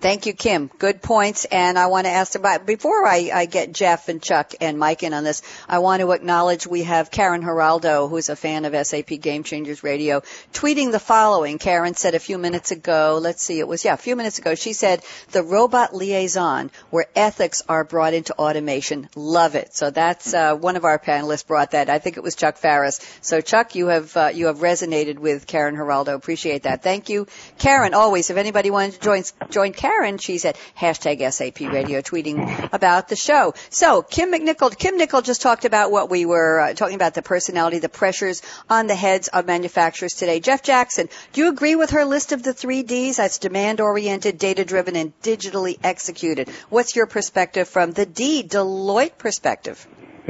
[0.00, 0.70] Thank you, Kim.
[0.78, 1.44] Good points.
[1.44, 5.02] And I want to ask about, before I, I, get Jeff and Chuck and Mike
[5.02, 8.86] in on this, I want to acknowledge we have Karen Geraldo, who's a fan of
[8.86, 10.22] SAP Game Changers Radio,
[10.54, 11.58] tweeting the following.
[11.58, 14.54] Karen said a few minutes ago, let's see, it was, yeah, a few minutes ago,
[14.54, 19.06] she said, the robot liaison where ethics are brought into automation.
[19.14, 19.74] Love it.
[19.74, 21.90] So that's, uh, one of our panelists brought that.
[21.90, 23.06] I think it was Chuck Pharris.
[23.20, 26.14] So Chuck, you have, uh, you have resonated with Karen Geraldo.
[26.14, 26.82] Appreciate that.
[26.82, 27.26] Thank you.
[27.58, 30.18] Karen, always, if anybody wants to join, join Karen, Karen.
[30.18, 33.54] She's at hashtag SAP Radio tweeting about the show.
[33.70, 37.22] So Kim McNichol, Kim Knickle just talked about what we were uh, talking about the
[37.22, 40.38] personality, the pressures on the heads of manufacturers today.
[40.38, 43.16] Jeff Jackson, do you agree with her list of the three Ds?
[43.16, 46.48] That's demand oriented, data driven, and digitally executed.
[46.68, 49.86] What's your perspective from the D Deloitte perspective?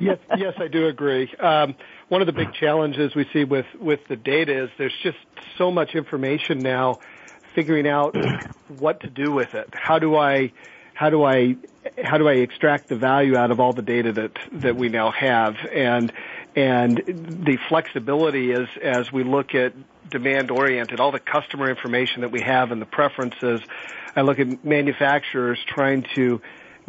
[0.00, 1.32] yes, yes, I do agree.
[1.38, 1.76] Um,
[2.08, 5.18] one of the big challenges we see with with the data is there's just
[5.58, 6.98] so much information now
[7.54, 8.16] figuring out
[8.78, 9.68] what to do with it.
[9.72, 10.52] How do I,
[10.92, 11.56] how do I,
[12.02, 15.10] how do I extract the value out of all the data that that we now
[15.10, 15.56] have?
[15.72, 16.12] And
[16.56, 19.74] and the flexibility is as we look at
[20.08, 23.60] demand oriented, all the customer information that we have and the preferences.
[24.16, 26.40] I look at manufacturers trying to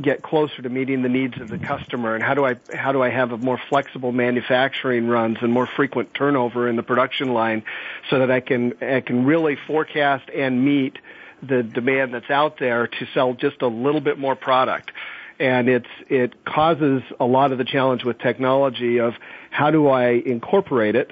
[0.01, 3.01] get closer to meeting the needs of the customer and how do I how do
[3.01, 7.63] I have a more flexible manufacturing runs and more frequent turnover in the production line
[8.09, 10.97] so that I can I can really forecast and meet
[11.41, 14.91] the demand that's out there to sell just a little bit more product?
[15.39, 19.13] And it's it causes a lot of the challenge with technology of
[19.49, 21.11] how do I incorporate it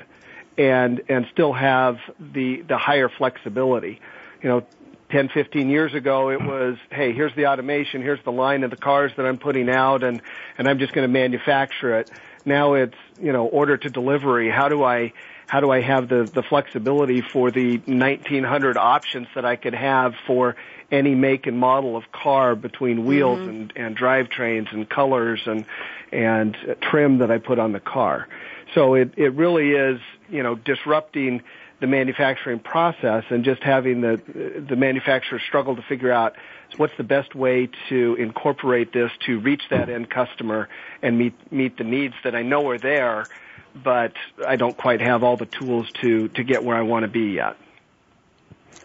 [0.57, 4.01] and and still have the the higher flexibility?
[4.41, 4.65] You know
[5.13, 8.75] 10, 15 years ago, it was, hey, here's the automation, here's the line of the
[8.75, 10.23] cars that I'm putting out, and,
[10.57, 12.09] and I'm just going to manufacture it.
[12.45, 14.49] Now it's, you know, order to delivery.
[14.49, 15.13] How do I,
[15.45, 20.15] how do I have the, the flexibility for the 1900 options that I could have
[20.25, 20.55] for
[20.91, 23.49] any make and model of car between wheels mm-hmm.
[23.49, 25.65] and, and drivetrains and colors and,
[26.11, 28.27] and trim that I put on the car.
[28.73, 31.43] So it, it really is, you know, disrupting
[31.83, 34.15] the manufacturing process and just having the
[34.69, 36.33] the manufacturer struggle to figure out
[36.77, 40.69] what's the best way to incorporate this to reach that end customer
[41.01, 43.27] and meet meet the needs that I know are there,
[43.75, 44.13] but
[44.47, 47.33] I don't quite have all the tools to to get where I want to be
[47.33, 47.57] yet.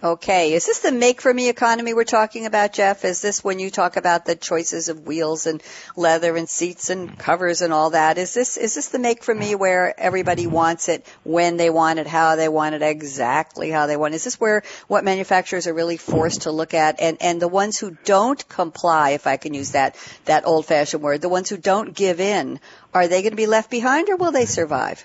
[0.03, 0.53] Okay.
[0.53, 3.05] Is this the make for me economy we're talking about, Jeff?
[3.05, 5.61] Is this when you talk about the choices of wheels and
[5.97, 8.17] leather and seats and covers and all that?
[8.17, 11.99] Is this, is this the make for me where everybody wants it when they want
[11.99, 14.19] it, how they want it, exactly how they want it?
[14.19, 17.77] Is this where what manufacturers are really forced to look at and, and the ones
[17.77, 19.97] who don't comply, if I can use that,
[20.27, 22.61] that old fashioned word, the ones who don't give in,
[22.95, 25.05] are they going to be left behind or will they survive?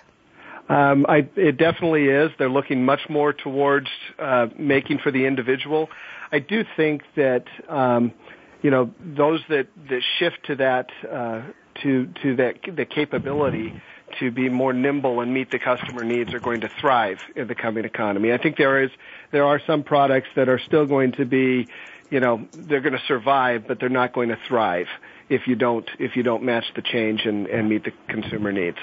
[0.69, 2.31] Um, I, it definitely is.
[2.39, 5.89] They're looking much more towards uh, making for the individual.
[6.31, 8.13] I do think that um,
[8.61, 11.41] you know those that, that shift to that uh,
[11.83, 13.73] to to that the capability
[14.19, 17.55] to be more nimble and meet the customer needs are going to thrive in the
[17.55, 18.31] coming economy.
[18.31, 18.91] I think there is
[19.31, 21.67] there are some products that are still going to be,
[22.09, 24.87] you know, they're going to survive, but they're not going to thrive
[25.29, 28.77] if you don't if you don't match the change and, and meet the consumer needs.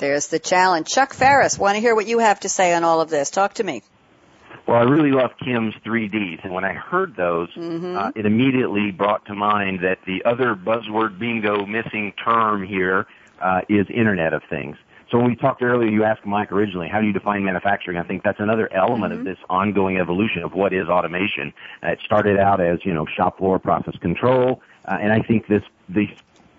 [0.00, 0.88] There's the challenge.
[0.88, 3.28] Chuck Pharris, want to hear what you have to say on all of this.
[3.30, 3.82] Talk to me.
[4.66, 7.98] Well, I really love Kim's 3Ds, and when I heard those, mm-hmm.
[7.98, 13.06] uh, it immediately brought to mind that the other buzzword bingo missing term here
[13.42, 14.76] uh, is Internet of Things.
[15.10, 17.98] So when we talked earlier, you asked Mike originally, how do you define manufacturing?
[17.98, 19.20] I think that's another element mm-hmm.
[19.20, 21.52] of this ongoing evolution of what is automation.
[21.82, 25.46] Uh, it started out as, you know, shop floor process control, uh, and I think
[25.46, 26.10] this, these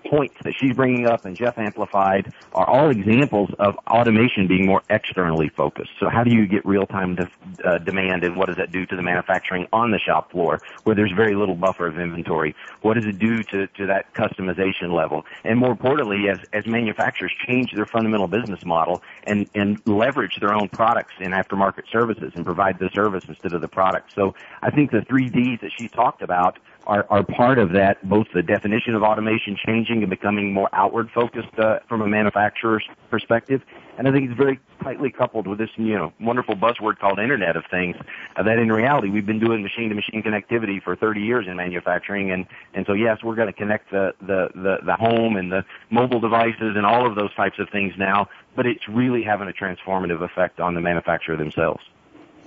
[0.04, 4.82] points that she's bringing up and Jeff amplified are all examples of automation being more
[4.90, 5.92] externally focused.
[6.00, 7.30] So how do you get real-time de-
[7.64, 10.96] uh, demand and what does that do to the manufacturing on the shop floor where
[10.96, 12.56] there's very little buffer of inventory?
[12.82, 15.26] What does it do to, to that customization level?
[15.44, 20.54] And more importantly, as, as manufacturers change their fundamental business model and, and leverage their
[20.54, 24.14] own products and aftermarket services and provide the service instead of the product.
[24.16, 28.08] So I think the three Ds that she talked about are, are part of that,
[28.08, 32.84] both the definition of automation changing and becoming more outward focused uh, from a manufacturer's
[33.10, 33.62] perspective.
[33.98, 37.56] And I think it's very tightly coupled with this, you know, wonderful buzzword called Internet
[37.56, 37.96] of Things.
[38.36, 42.48] Uh, that in reality, we've been doing machine-to-machine connectivity for 30 years in manufacturing, and
[42.74, 46.20] and so yes, we're going to connect the, the the the home and the mobile
[46.20, 48.28] devices and all of those types of things now.
[48.56, 51.82] But it's really having a transformative effect on the manufacturer themselves.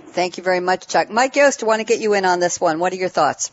[0.07, 1.09] Thank you very much, Chuck.
[1.09, 2.79] Mike Yost, I want to get you in on this one.
[2.79, 3.51] What are your thoughts?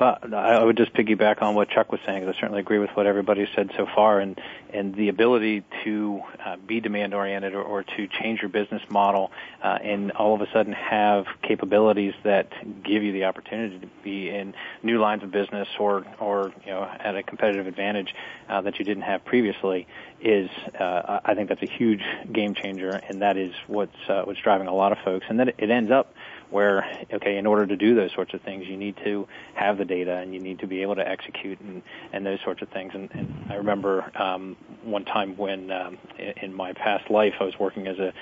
[0.00, 2.26] Well, I would just piggyback on what Chuck was saying.
[2.26, 4.40] I certainly agree with what everybody said so far, and
[4.72, 9.30] and the ability to uh, be demand oriented or, or to change your business model
[9.62, 12.50] uh, and all of a sudden have capabilities that
[12.82, 16.82] give you the opportunity to be in new lines of business or or you know
[16.82, 18.14] at a competitive advantage
[18.48, 19.86] uh, that you didn't have previously
[20.22, 24.40] is uh, I think that's a huge game changer, and that is what's uh, what's
[24.40, 26.14] driving a lot of folks, and then it ends up
[26.50, 29.84] where okay in order to do those sorts of things you need to have the
[29.84, 31.82] data and you need to be able to execute and
[32.12, 32.92] and those sorts of things.
[32.94, 37.58] And, and I remember um, one time when um, in my past life I was
[37.58, 38.12] working as a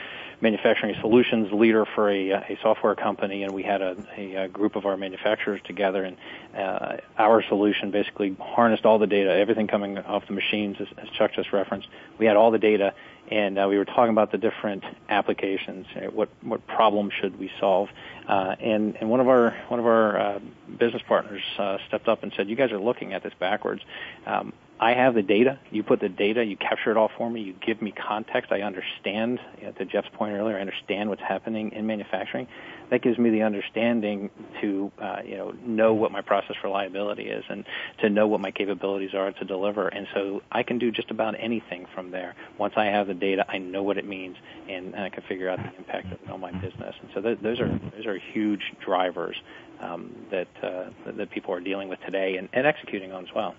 [0.41, 4.87] manufacturing solutions leader for a, a software company and we had a, a, group of
[4.87, 6.05] our manufacturers together.
[6.05, 6.17] And
[6.57, 11.09] uh, our solution basically harnessed all the data everything coming off the machines as, as
[11.11, 11.89] Chuck just referenced.
[12.19, 12.95] We had all the data
[13.31, 15.87] and uh, we were talking about the different applications.
[15.95, 17.89] Uh, what what problem should we solve?
[18.29, 20.39] Uh, and and one of our one of our uh,
[20.79, 23.83] business partners uh, stepped up and said, "You guys are looking at this backwards.
[24.27, 25.59] Um, I have the data.
[25.73, 26.45] You put the data.
[26.45, 27.43] You capture it all for me.
[27.43, 28.53] You give me context.
[28.53, 29.41] I understand.
[29.59, 32.47] You know, to Jeff's point earlier, I understand what's happening in manufacturing.
[32.91, 37.45] That gives me the understanding to uh, you know know what my process reliability is
[37.49, 37.65] and
[38.03, 39.89] to know what my capabilities are to deliver.
[39.89, 42.37] And so I can do just about anything from there.
[42.57, 44.37] Once I have the data, I know what it means,
[44.69, 46.95] and, and I can figure out the impact of it on my business.
[47.01, 49.37] And so th- those are those are huge drivers
[49.81, 53.57] um, that uh, that people are dealing with today and, and executing on as well.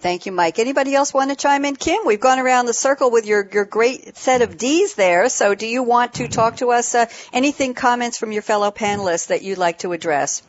[0.00, 0.60] Thank you, Mike.
[0.60, 1.74] Anybody else want to chime in?
[1.74, 5.28] Kim, we've gone around the circle with your, your great set of D's there.
[5.28, 6.94] So do you want to talk to us?
[6.94, 10.42] Uh, anything, comments from your fellow panelists that you'd like to address?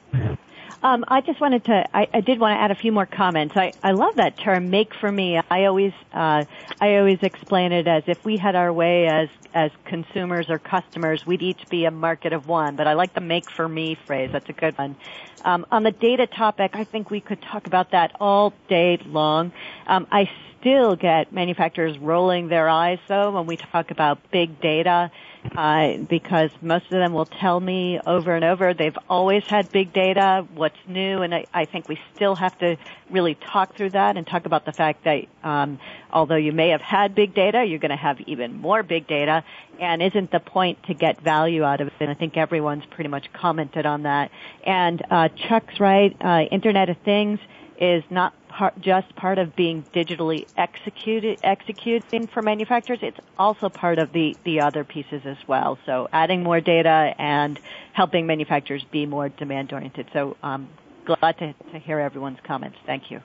[0.81, 1.85] Um, I just wanted to.
[1.93, 3.55] I, I did want to add a few more comments.
[3.57, 6.45] I, I love that term, "make for me." I always, uh,
[6.79, 11.25] I always explain it as if we had our way as as consumers or customers,
[11.25, 12.75] we'd each be a market of one.
[12.75, 14.29] But I like the "make for me" phrase.
[14.31, 14.95] That's a good one.
[15.43, 19.51] Um, on the data topic, I think we could talk about that all day long.
[19.87, 25.11] Um, I still get manufacturers rolling their eyes though when we talk about big data
[25.55, 29.93] uh, because most of them will tell me over and over they've always had big
[29.93, 32.77] data, what's new, and I, I think we still have to
[33.09, 35.79] really talk through that and talk about the fact that um,
[36.11, 39.43] although you may have had big data, you're going to have even more big data,
[39.79, 41.93] and isn't the point to get value out of it?
[41.99, 44.31] And I think everyone's pretty much commented on that.
[44.65, 47.39] And uh, Chuck's right, uh, Internet of Things
[47.79, 52.99] is not part, just part of being digitally executed, executing for manufacturers.
[53.01, 55.79] It's also part of the, the other pieces as well.
[55.85, 57.57] So adding more data and
[57.93, 60.07] helping manufacturers be more demand oriented.
[60.11, 60.67] So um,
[61.05, 62.77] glad to, to hear everyone's comments.
[62.85, 63.21] Thank you.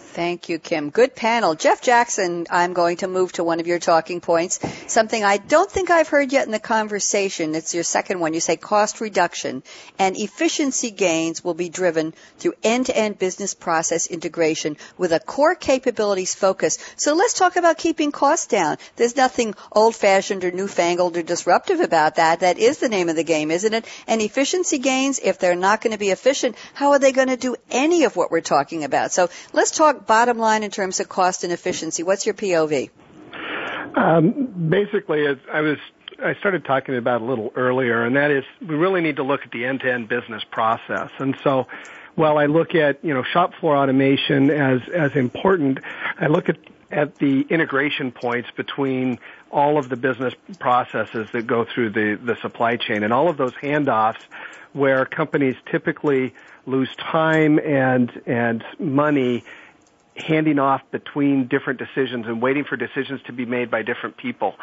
[0.00, 0.90] Thank you, Kim.
[0.90, 1.54] Good panel.
[1.54, 4.58] Jeff Jackson, I'm going to move to one of your talking points.
[4.92, 7.54] Something I don't think I've heard yet in the conversation.
[7.54, 8.34] It's your second one.
[8.34, 9.62] You say cost reduction
[9.96, 16.34] and efficiency gains will be driven through end-to-end business process integration with a core capabilities
[16.34, 16.78] focus.
[16.96, 18.78] So let's talk about keeping costs down.
[18.96, 22.40] There's nothing old-fashioned or newfangled or disruptive about that.
[22.40, 23.84] That is the name of the game, isn't it?
[24.08, 27.36] And efficiency gains, if they're not going to be efficient, how are they going to
[27.36, 29.12] do any of what we're talking about?
[29.12, 32.02] So let's talk bottom line in terms of cost and efficiency?
[32.02, 32.90] What's your POV?
[33.96, 35.78] Um, basically, I was
[36.22, 39.42] I started talking about a little earlier, and that is we really need to look
[39.44, 41.10] at the end-to-end business process.
[41.18, 41.66] And so,
[42.14, 45.78] while I look at you know shop floor automation as as important,
[46.18, 46.58] I look at
[46.90, 49.18] at the integration points between
[49.50, 53.36] all of the business processes that go through the the supply chain and all of
[53.36, 54.20] those handoffs
[54.72, 56.34] where companies typically
[56.66, 59.44] lose time and and money
[60.18, 64.54] handing off between different decisions and waiting for decisions to be made by different people.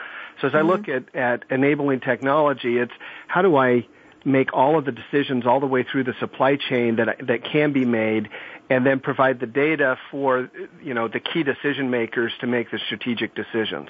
[0.42, 0.58] So as mm-hmm.
[0.58, 2.94] I look at, at enabling technology, it's
[3.28, 3.88] how do I
[4.26, 7.72] make all of the decisions all the way through the supply chain that that can
[7.72, 8.30] be made
[8.70, 10.50] and then provide the data for
[10.82, 13.90] you know the key decision makers to make the strategic decisions.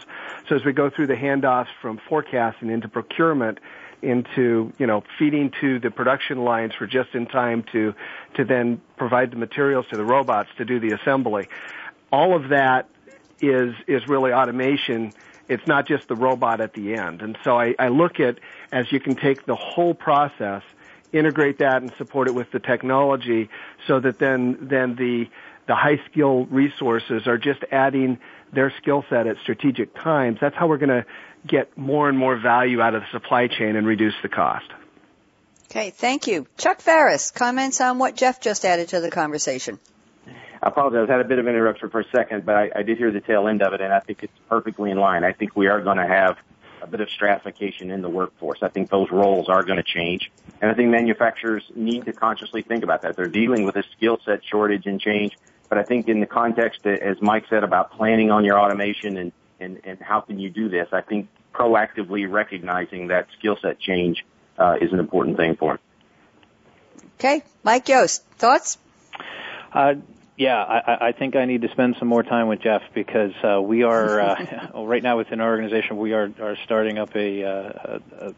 [0.50, 3.60] So as we go through the handoffs from forecasting into procurement
[4.06, 7.94] into you know feeding to the production lines for just in time to
[8.36, 11.48] to then provide the materials to the robots to do the assembly.
[12.12, 12.88] All of that
[13.42, 15.14] is is really automation.
[15.48, 17.22] It's not just the robot at the end.
[17.22, 18.40] And so I, I look at
[18.72, 20.64] as you can take the whole process,
[21.12, 23.50] integrate that and support it with the technology
[23.88, 25.30] so that then then the
[25.68, 28.20] the high skill resources are just adding
[28.54, 30.38] their skill set at strategic times.
[30.40, 31.06] That's how we're going to
[31.48, 34.66] get more and more value out of the supply chain and reduce the cost.
[35.70, 36.48] Okay, thank you.
[36.58, 39.80] Chuck Pharris, comments on what Jeff just added to the conversation.
[40.64, 41.08] I apologize.
[41.10, 43.12] I had a bit of an interruption for a second, but I, I did hear
[43.12, 45.24] the tail end of it, and I think it's perfectly in line.
[45.24, 46.38] I think we are going to have
[46.82, 48.60] a bit of stratification in the workforce.
[48.62, 50.32] I think those roles are going to change.
[50.62, 53.16] And I think manufacturers need to consciously think about that.
[53.16, 55.38] They're dealing with a skill set shortage and change.
[55.70, 59.32] But I think in the context, as Mike said, about planning on your automation and,
[59.60, 64.26] and, and how can you do this, I think proactively recognizing that skill set change
[64.58, 65.80] uh, is an important thing for them.
[67.20, 68.78] Okay, Mike Yost, thoughts?
[69.74, 69.96] Uh,
[70.38, 73.62] yeah, I, I think I need to spend some more time with Jeff because uh,
[73.62, 78.00] we are uh, right now within our organization we are are starting up a, uh,
[78.20, 78.34] a,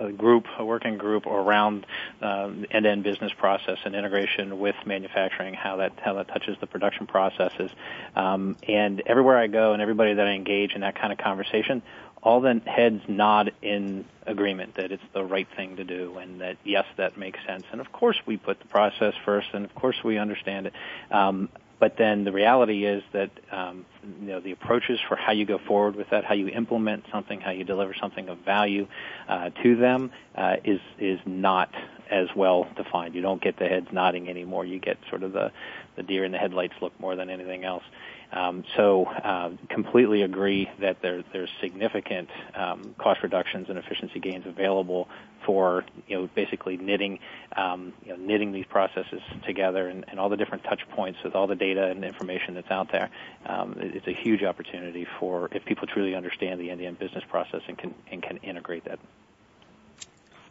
[0.00, 1.86] a group, a working group around
[2.22, 7.06] uh, end-to-end business process and integration with manufacturing, how that how that touches the production
[7.06, 7.70] processes.
[8.14, 11.82] Um, and everywhere I go, and everybody that I engage in that kind of conversation,
[12.22, 16.56] all the heads nod in agreement that it's the right thing to do and that
[16.64, 17.64] yes, that makes sense.
[17.70, 20.72] And of course, we put the process first, and of course, we understand it.
[21.10, 21.48] Um,
[21.78, 23.84] but then the reality is that um,
[24.20, 27.40] you know the approaches for how you go forward with that, how you implement something,
[27.40, 28.86] how you deliver something of value
[29.28, 31.70] uh, to them uh, is is not
[32.10, 33.14] as well defined.
[33.14, 34.64] You don't get the heads nodding anymore.
[34.64, 35.52] You get sort of the
[35.96, 37.84] the deer in the headlights look more than anything else.
[38.32, 44.46] Um, so uh, completely agree that there, there's significant um, cost reductions and efficiency gains
[44.46, 45.08] available
[45.44, 47.20] for you know basically knitting
[47.56, 51.34] um, you know, knitting these processes together and, and, all the different touch points with
[51.34, 53.10] all the data and information that's out there.
[53.46, 57.78] Um, it's a huge opportunity for if people truly understand the end-to-end business process and
[57.78, 58.98] can and can integrate that.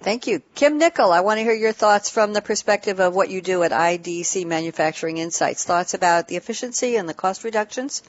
[0.01, 0.41] Thank you.
[0.53, 3.63] Kim Knickle, I want to hear your thoughts from the perspective of what you do
[3.63, 5.63] at IDC Manufacturing Insights.
[5.63, 8.03] Thoughts about the efficiency and the cost reductions?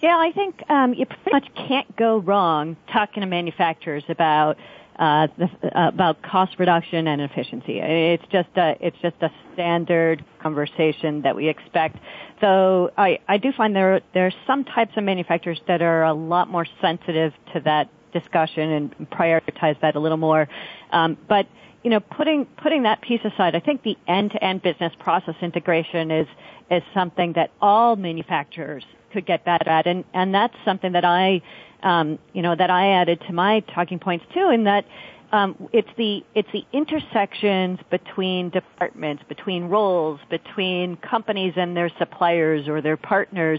[0.00, 4.56] Yeah, I think um, you pretty much can't go wrong talking to manufacturers about
[4.98, 5.44] uh, the,
[5.78, 7.78] uh, about cost reduction and efficiency.
[7.78, 11.98] It's just a it's just a standard conversation that we expect.
[12.40, 16.12] So I, I do find there there are some types of manufacturers that are a
[16.12, 20.48] lot more sensitive to that discussion and prioritize that a little more.
[20.90, 21.46] Um, but
[21.82, 26.28] you know, putting putting that piece aside, I think the end-to-end business process integration is
[26.70, 31.42] is something that all manufacturers could get better at, and and that's something that I,
[31.82, 34.84] um, you know, that I added to my talking points too, in that.
[35.32, 42.68] Um, it's the it's the intersections between departments, between roles, between companies and their suppliers
[42.68, 43.58] or their partners.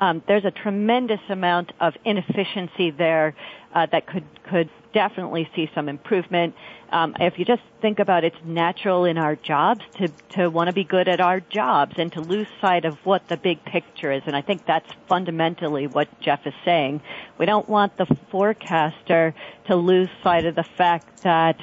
[0.00, 3.34] Um, there's a tremendous amount of inefficiency there
[3.74, 6.54] that could could definitely see some improvement.
[6.90, 10.68] Um, if you just think about it, it's natural in our jobs to, to want
[10.68, 14.12] to be good at our jobs and to lose sight of what the big picture
[14.12, 14.22] is.
[14.26, 17.02] And I think that's fundamentally what Jeff is saying.
[17.36, 19.34] We don't want the forecaster
[19.66, 21.58] to lose sight of the fact that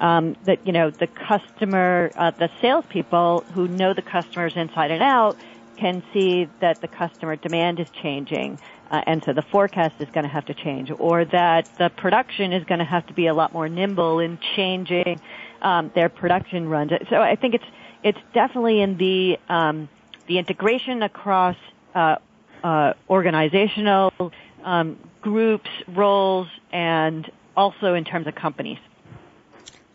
[0.00, 5.02] um, that you know the customer, uh, the salespeople who know the customers inside and
[5.02, 5.36] out
[5.76, 8.58] can see that the customer demand is changing,
[8.92, 12.52] uh, and so the forecast is going to have to change, or that the production
[12.52, 15.18] is going to have to be a lot more nimble in changing
[15.62, 16.92] um, their production runs.
[17.08, 17.64] So I think it's
[18.02, 19.88] it's definitely in the um,
[20.26, 21.56] the integration across
[21.94, 22.16] uh,
[22.62, 24.12] uh, organizational
[24.62, 28.78] um, groups, roles, and also in terms of companies.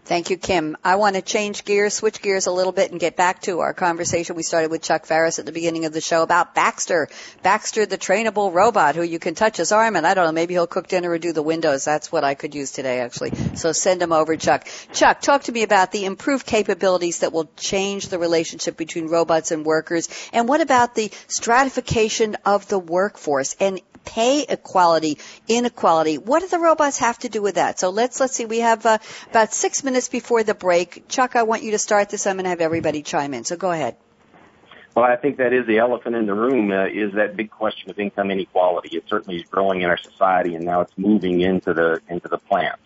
[0.08, 0.78] Thank you, Kim.
[0.86, 3.74] I want to change gears, switch gears a little bit and get back to our
[3.74, 7.10] conversation we started with Chuck Pharris at the beginning of the show about Baxter.
[7.44, 10.54] Baxter, the trainable robot who you can touch his arm and I don't know, maybe
[10.54, 11.84] he'll cook dinner or do the windows.
[11.84, 13.34] That's what I could use today actually.
[13.56, 14.70] So send him over, Chuck.
[14.94, 19.52] Chuck, talk to me about the improved capabilities that will change the relationship between robots
[19.52, 20.08] and workers.
[20.32, 26.18] And what about the stratification of the workforce and pay equality, inequality.
[26.18, 27.78] What do the robots have to do with that?
[27.80, 28.46] So let's let's see.
[28.46, 28.98] We have uh,
[29.30, 31.08] about six minutes before the break.
[31.08, 32.28] Chuck, I want you to start this.
[32.28, 33.44] I'm going to have everybody chime in.
[33.44, 33.96] So go ahead.
[34.96, 36.72] Well, I think that is the elephant in the room.
[36.72, 38.98] Uh, is that big question of income inequality?
[38.98, 42.40] It certainly is growing in our society, and now it's moving into the into the
[42.40, 42.82] plants.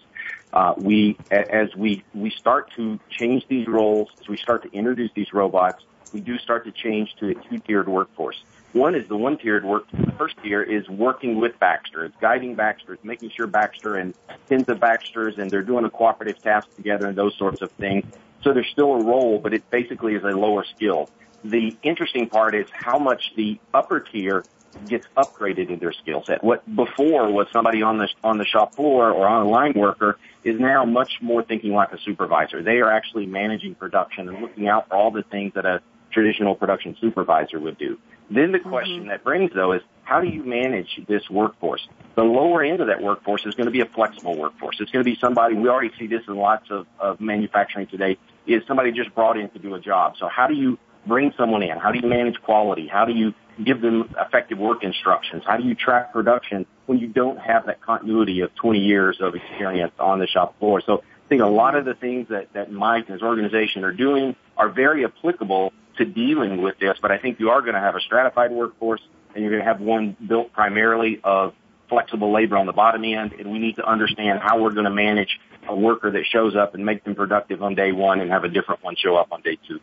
[0.52, 5.12] Uh, we, as we we start to change these roles, as we start to introduce
[5.14, 8.44] these robots, we do start to change to a two-tiered workforce.
[8.74, 9.84] One is the one tiered work.
[9.92, 12.06] The first tier is working with Baxter.
[12.06, 12.94] It's guiding Baxter.
[12.94, 14.14] It's making sure Baxter and
[14.48, 18.06] tens of Baxters and they're doing a cooperative task together and those sorts of things.
[18.44, 21.10] So there's still a role, but it basically is a lower skill.
[21.44, 24.46] The interesting part is how much the upper tier
[24.88, 26.42] gets upgraded in their skill set.
[26.44, 30.18] What before was somebody on the on the shop floor or on a line worker
[30.46, 32.64] is now much more thinking like a supervisor.
[32.64, 36.56] They are actually managing production and looking out for all the things that a traditional
[36.56, 37.98] production supervisor would do.
[38.32, 38.70] Then the mm-hmm.
[38.70, 39.10] question mm-hmm.
[39.10, 41.88] that brings though is how do you manage this workforce?
[42.16, 44.78] The lower end of that workforce is going to be a flexible workforce.
[44.80, 48.18] It's going to be somebody, we already see this in lots of, of manufacturing today,
[48.48, 50.16] is somebody just brought in to do a job.
[50.18, 51.78] So how do you bring someone in?
[51.78, 52.88] How do you manage quality?
[52.88, 55.44] How do you give them effective work instructions?
[55.46, 59.36] How do you track production when you don't have that continuity of 20 years of
[59.36, 60.82] experience on the shop floor?
[60.86, 63.94] So I think a lot of the things that, that Mike and his organization are
[63.94, 65.74] doing are very applicable
[66.04, 69.02] to dealing with this, but I think you are going to have a stratified workforce
[69.34, 71.54] and you're going to have one built primarily of
[71.90, 74.92] flexible labor on the bottom end, and we need to understand how we're going to
[74.92, 78.44] manage a worker that shows up and make them productive on day one and have
[78.44, 79.80] a different one show up on day two.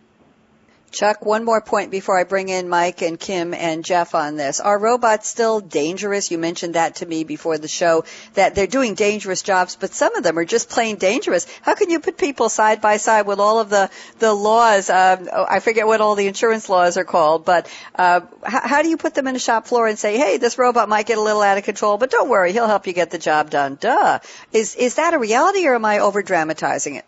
[0.90, 4.60] Chuck, one more point before I bring in Mike and Kim and Jeff on this.
[4.60, 6.30] Are robots still dangerous?
[6.30, 10.14] You mentioned that to me before the show, that they're doing dangerous jobs, but some
[10.16, 11.46] of them are just plain dangerous.
[11.62, 14.90] How can you put people side by side with all of the, the laws?
[14.90, 18.88] Um, I forget what all the insurance laws are called, but uh, how, how do
[18.88, 21.22] you put them in a shop floor and say, hey, this robot might get a
[21.22, 23.76] little out of control, but don't worry, he'll help you get the job done.
[23.80, 24.18] Duh.
[24.52, 27.04] Is, is that a reality or am I over dramatizing it?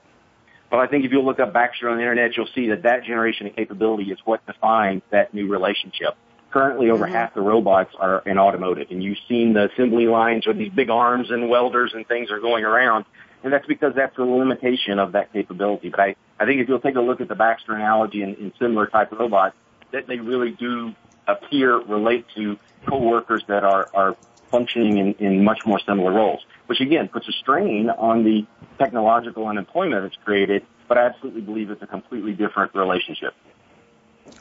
[0.70, 3.04] Well, I think if you look up Baxter on the internet, you'll see that that
[3.04, 6.16] generation of capability is what defines that new relationship.
[6.52, 7.14] Currently, over mm-hmm.
[7.14, 10.90] half the robots are in automotive, and you've seen the assembly lines with these big
[10.90, 13.04] arms and welders and things are going around,
[13.42, 15.88] and that's because that's the limitation of that capability.
[15.88, 18.52] But I, I think if you'll take a look at the Baxter analogy and, and
[18.60, 19.56] similar type robots,
[19.92, 20.94] that they really do
[21.26, 24.16] appear relate to coworkers that are, are
[24.50, 26.40] functioning in, in much more similar roles,
[26.70, 28.46] which again puts a strain on the
[28.78, 33.34] technological unemployment that's created, but I absolutely believe it's a completely different relationship.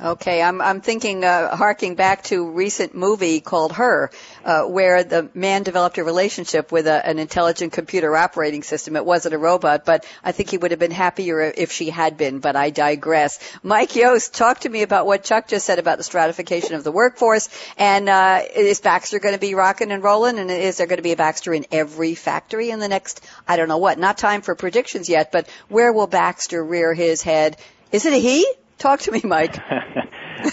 [0.02, 4.12] Okay, I'm I'm thinking, uh, harking back to recent movie called Her,
[4.46, 8.96] uh, where the man developed a relationship with a, an intelligent computer operating system.
[8.96, 12.16] It wasn't a robot, but I think he would have been happier if she had
[12.16, 12.40] been.
[12.40, 13.40] But I digress.
[13.62, 16.94] Mike Yost, talk to me about what Chuck just said about the stratification of the
[16.94, 21.00] workforce, and uh, is Baxter going to be rocking and rolling, and is there going
[21.00, 23.20] to be a Baxter in every factory in the next?
[23.46, 24.00] I don't know what.
[24.00, 27.58] Not time for predictions yet, but where will Baxter rear his head?
[27.92, 28.48] Is it a he?
[28.80, 29.58] Talk to me, Mike.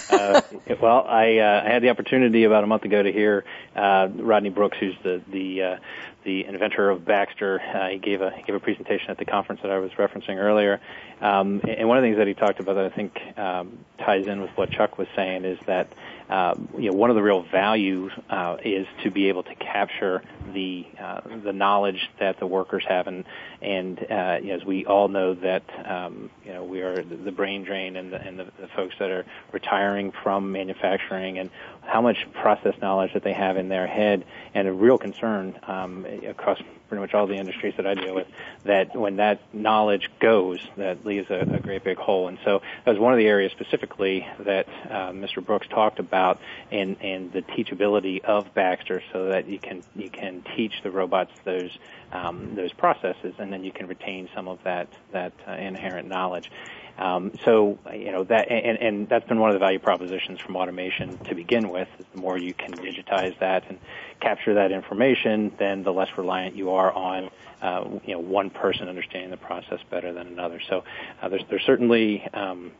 [0.09, 0.41] uh,
[0.81, 4.49] well, I, uh, I had the opportunity about a month ago to hear uh, Rodney
[4.49, 5.77] Brooks, who's the the uh,
[6.25, 7.61] the inventor of Baxter.
[7.61, 10.35] Uh, he gave a he gave a presentation at the conference that I was referencing
[10.35, 10.81] earlier,
[11.21, 14.27] um, and one of the things that he talked about that I think um, ties
[14.27, 15.87] in with what Chuck was saying is that
[16.29, 20.21] uh, you know, one of the real values uh, is to be able to capture
[20.53, 23.23] the uh, the knowledge that the workers have, and
[23.61, 27.31] and uh, you know, as we all know that um, you know we are the
[27.31, 31.49] brain drain and the, and the, the folks that are retiring from manufacturing, and
[31.87, 36.05] how much process knowledge that they have in their head, and a real concern um,
[36.27, 38.27] across pretty much all the industries that I deal with,
[38.63, 42.27] that when that knowledge goes, that leaves a, a great big hole.
[42.27, 45.45] And so that was one of the areas specifically that uh, Mr.
[45.45, 46.39] Brooks talked about
[46.71, 51.31] and in the teachability of Baxter, so that you can you can teach the robots
[51.43, 51.77] those
[52.11, 56.51] um, those processes, and then you can retain some of that that uh, inherent knowledge.
[56.97, 60.55] Um, so you know that, and, and that's been one of the value propositions from
[60.55, 61.87] automation to begin with.
[61.99, 63.79] Is the more you can digitize that and
[64.19, 67.29] capture that information, then the less reliant you are on
[67.61, 70.59] uh, you know one person understanding the process better than another.
[70.69, 70.83] So
[71.21, 72.71] uh, there's there's certainly um,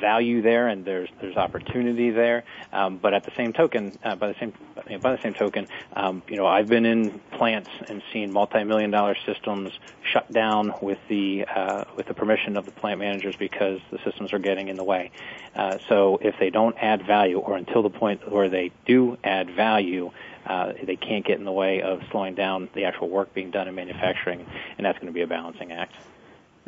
[0.00, 2.44] value there and there's there's opportunity there.
[2.72, 4.52] Um, but at the same token, uh, by the same
[5.00, 9.16] by the same token, um, you know I've been in plants and seen multi-million dollar
[9.26, 9.72] systems
[10.02, 14.32] shut down with the uh, with the permission of the plant managers because the systems
[14.32, 15.10] are getting in the way.
[15.54, 19.50] Uh, so if they don't add value, or until the point where they do add
[19.50, 20.10] value,
[20.46, 23.68] uh, they can't get in the way of slowing down the actual work being done
[23.68, 25.94] in manufacturing, and that's going to be a balancing act.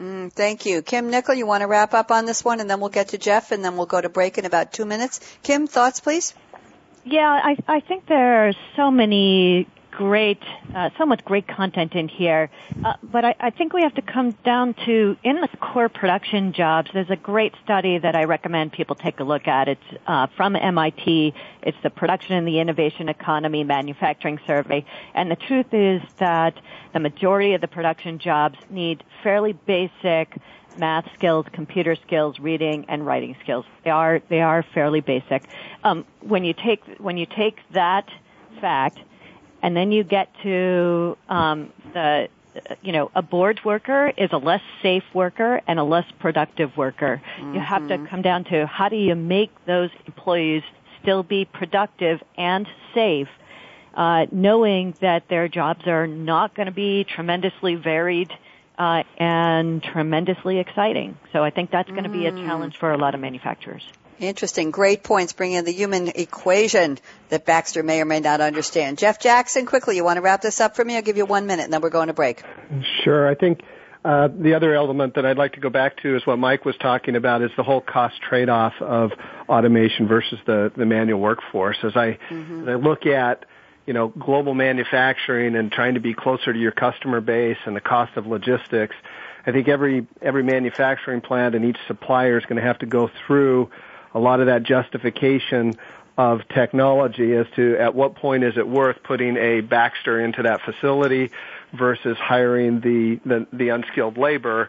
[0.00, 0.80] Mm, thank you.
[0.80, 3.18] Kim Knickle, you want to wrap up on this one and then we'll get to
[3.18, 5.20] Jeff and then we'll go to break in about two minutes.
[5.42, 6.34] Kim, thoughts please?
[7.04, 10.42] Yeah, I, I think there are so many great,
[10.74, 12.50] uh, so much great content in here.
[12.84, 16.52] Uh, but I, I think we have to come down to in the core production
[16.52, 16.90] jobs.
[16.92, 19.68] There's a great study that I recommend people take a look at.
[19.68, 21.34] It's uh, from MIT.
[21.62, 24.84] It's the Production and the Innovation Economy Manufacturing Survey.
[25.14, 26.54] And the truth is that
[26.92, 30.36] the majority of the production jobs need fairly basic
[30.78, 33.66] math skills, computer skills, reading and writing skills.
[33.84, 35.44] They are they are fairly basic.
[35.84, 38.08] Um, when you take when you take that
[38.60, 38.98] fact
[39.62, 42.28] and then you get to um, the
[42.82, 47.22] you know, a bored worker is a less safe worker and a less productive worker.
[47.38, 47.54] Mm-hmm.
[47.54, 48.06] You have to mm-hmm.
[48.06, 50.62] come down to how do you make those employees
[51.00, 53.28] still be productive and safe,
[53.94, 58.32] uh, knowing that their jobs are not going to be tremendously varied
[58.78, 61.16] uh, and tremendously exciting.
[61.32, 62.46] So I think that's going to be a mm.
[62.46, 63.82] challenge for a lot of manufacturers.
[64.20, 64.70] Interesting.
[64.70, 65.32] Great points.
[65.32, 66.98] Bringing in the human equation
[67.30, 68.98] that Baxter may or may not understand.
[68.98, 70.96] Jeff Jackson, quickly, you want to wrap this up for me?
[70.96, 72.42] I'll give you one minute and then we're going to break.
[73.02, 73.28] Sure.
[73.28, 73.62] I think
[74.04, 76.76] uh, the other element that I'd like to go back to is what Mike was
[76.76, 79.12] talking about is the whole cost trade-off of
[79.48, 81.78] automation versus the, the manual workforce.
[81.82, 82.62] As I, mm-hmm.
[82.62, 83.46] as I look at
[83.86, 87.80] you know, global manufacturing and trying to be closer to your customer base and the
[87.80, 88.94] cost of logistics,
[89.46, 93.10] I think every every manufacturing plant and each supplier is going to have to go
[93.26, 93.70] through
[94.14, 95.74] a lot of that justification
[96.18, 100.60] of technology as to at what point is it worth putting a Baxter into that
[100.62, 101.30] facility
[101.72, 104.68] versus hiring the, the, the unskilled labor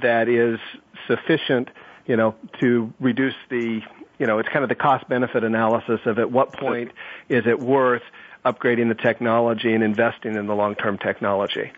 [0.00, 0.60] that is
[1.06, 1.70] sufficient,
[2.06, 3.80] you know, to reduce the,
[4.18, 6.92] you know, it's kind of the cost benefit analysis of at what point
[7.28, 8.02] is it worth
[8.44, 11.72] upgrading the technology and investing in the long-term technology.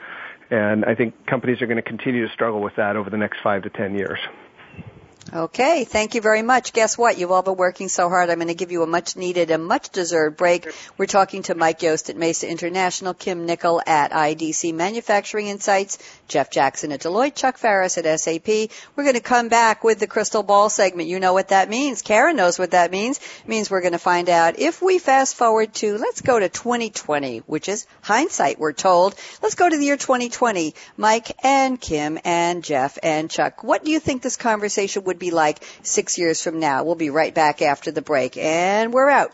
[0.50, 3.40] And I think companies are going to continue to struggle with that over the next
[3.42, 4.18] five to ten years.
[5.32, 6.74] Okay, thank you very much.
[6.74, 7.18] Guess what?
[7.18, 8.28] You've all been working so hard.
[8.28, 10.68] I'm going to give you a much needed and much deserved break.
[10.98, 15.98] We're talking to Mike Yost at MESA International, Kim Knickle at IDC Manufacturing Insights,
[16.28, 18.70] Jeff Jackson at Deloitte, Chuck Pharris at SAP.
[18.94, 21.08] We're going to come back with the crystal ball segment.
[21.08, 22.02] You know what that means.
[22.02, 23.18] Karen knows what that means.
[23.18, 26.50] It means we're going to find out if we fast forward to, let's go to
[26.50, 29.14] 2020, which is hindsight, we're told.
[29.42, 30.74] Let's go to the year 2020.
[30.98, 35.20] Mike and Kim and Jeff and Chuck, what do you think this conversation would would
[35.20, 36.82] be like six years from now.
[36.84, 38.36] We'll be right back after the break.
[38.36, 39.32] And we're out.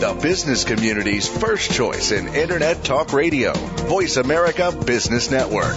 [0.00, 3.52] The business community's first choice in Internet Talk Radio.
[3.52, 5.76] Voice America Business Network.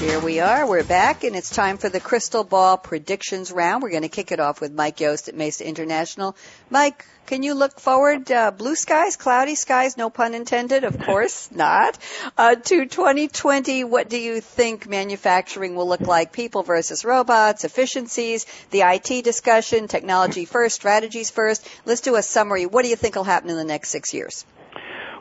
[0.00, 0.66] Here we are.
[0.66, 3.82] We're back, and it's time for the crystal ball predictions round.
[3.82, 6.34] We're going to kick it off with Mike Yost at MESA International.
[6.70, 8.32] Mike, can you look forward?
[8.32, 11.98] Uh, blue skies, cloudy skies, no pun intended, of course not.
[12.38, 16.32] Uh, to 2020, what do you think manufacturing will look like?
[16.32, 21.68] People versus robots, efficiencies, the IT discussion, technology first, strategies first.
[21.84, 22.64] Let's do a summary.
[22.64, 24.46] What do you think will happen in the next six years?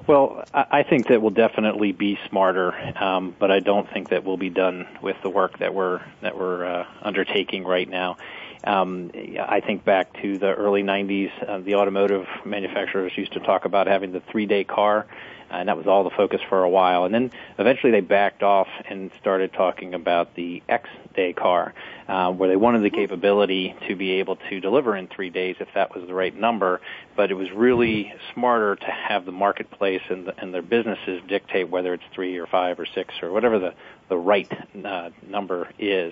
[0.10, 4.38] Well, I think that we'll definitely be smarter, um, but I don't think that we'll
[4.38, 8.18] be done with the work that we're that we're uh, undertaking right now.
[8.64, 13.66] Um, I think back to the early 90s, uh, the automotive manufacturers used to talk
[13.66, 15.06] about having the three-day car,
[15.52, 17.06] and that was all the focus for a while.
[17.06, 21.76] And then eventually they backed off and started talking about the X-day car
[22.10, 25.68] uh, where they wanted the capability to be able to deliver in three days if
[25.76, 26.82] that was the right number.
[27.16, 31.70] But it was really smarter to have the marketplace and, the, and their businesses dictate
[31.70, 33.74] whether it's three or five or six or whatever the,
[34.10, 34.52] the right
[34.84, 36.12] uh, number is.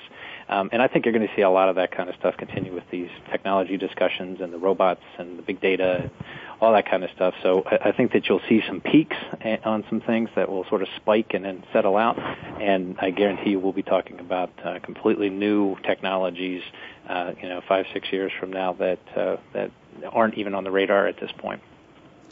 [0.49, 2.37] Um, and I think you're going to see a lot of that kind of stuff
[2.37, 6.11] continue with these technology discussions and the robots and the big data
[6.59, 7.35] all that kind of stuff.
[7.43, 9.15] So I think that you'll see some peaks
[9.63, 12.17] on some things that will sort of spike and then settle out.
[12.59, 16.63] And I guarantee you we'll be talking about uh, completely new technologies,
[17.07, 19.71] uh, you know, five, six years from now that uh, that
[20.11, 21.61] aren't even on the radar at this point.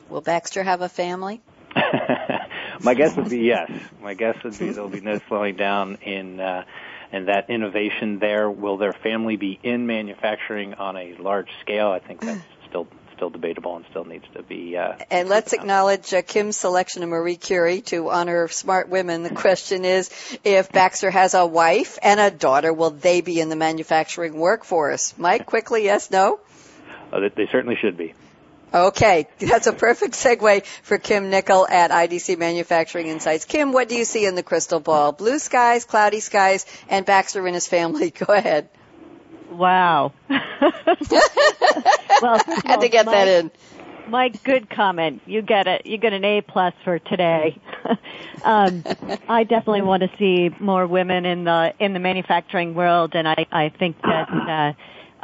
[0.09, 1.41] Will Baxter have a family?
[2.81, 3.71] My guess would be yes.
[4.01, 6.63] My guess would be there'll be no slowing down in uh,
[7.11, 8.49] and that innovation there.
[8.49, 11.89] Will their family be in manufacturing on a large scale?
[11.89, 14.77] I think that's still still debatable and still needs to be.
[14.77, 19.23] Uh, and let's acknowledge uh, Kim's selection of Marie Curie to honor smart women.
[19.23, 20.09] The question is,
[20.43, 25.17] if Baxter has a wife and a daughter, will they be in the manufacturing workforce?
[25.17, 26.39] Mike, quickly, yes, no?
[27.11, 28.13] Uh, they certainly should be.
[28.73, 33.45] Okay, that's a perfect segue for Kim Knickle at IDC Manufacturing Insights.
[33.45, 35.13] Kim, what do you see in the crystal ball?
[35.13, 38.11] Blue skies, cloudy skies, and Baxter and his family.
[38.27, 38.67] Go ahead.
[39.49, 40.11] Wow.
[42.21, 43.51] well, had to get that in.
[44.07, 45.21] My good comment.
[45.25, 45.85] You get it.
[45.85, 47.59] You get an A plus for today.
[48.43, 48.83] um,
[49.27, 53.47] I definitely want to see more women in the in the manufacturing world, and I
[53.51, 54.73] I think that uh,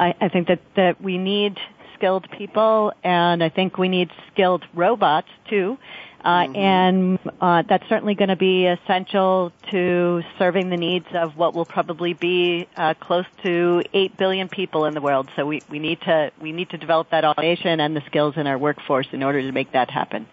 [0.02, 1.60] I, I think that that we need
[1.96, 5.78] skilled people, and I think we need skilled robots too.
[6.24, 6.56] Uh, mm-hmm.
[6.56, 11.66] and uh, that's certainly going to be essential to serving the needs of what will
[11.66, 15.30] probably be uh, close to eight billion people in the world.
[15.36, 18.46] So we, we need to we need to develop that automation and the skills in
[18.46, 20.28] our workforce in order to make that happen.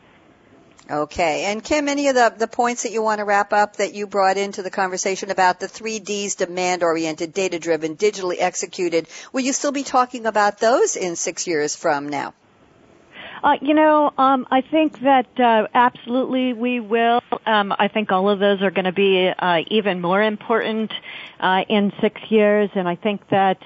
[0.90, 3.92] Okay, and Kim, any of the, the points that you want to wrap up that
[3.92, 9.06] you brought into the conversation about the three Ds, demand oriented, data driven, digitally executed,
[9.30, 12.32] will you still be talking about those in six years from now?
[13.42, 17.20] Uh, you know, um, I think that uh, absolutely we will.
[17.46, 20.92] Um, I think all of those are going to be uh, even more important
[21.38, 23.58] uh, in six years, and I think that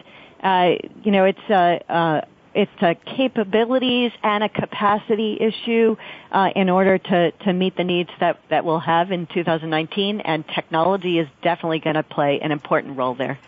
[0.42, 2.20] uh, you know it's a uh,
[2.54, 5.96] it's a capabilities and a capacity issue
[6.30, 10.44] uh, in order to to meet the needs that that we'll have in 2019, and
[10.48, 13.38] technology is definitely going to play an important role there.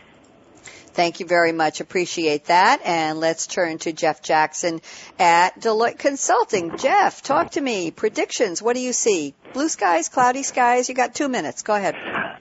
[0.95, 1.81] Thank you very much.
[1.81, 2.81] Appreciate that.
[2.85, 4.81] And let's turn to Jeff Jackson
[5.19, 6.77] at Deloitte Consulting.
[6.79, 7.91] Jeff, talk to me.
[7.91, 8.63] Predictions.
[8.63, 9.35] What do you see?
[9.53, 10.89] Blue skies, cloudy skies?
[10.89, 11.63] You got two minutes.
[11.63, 11.97] Go ahead.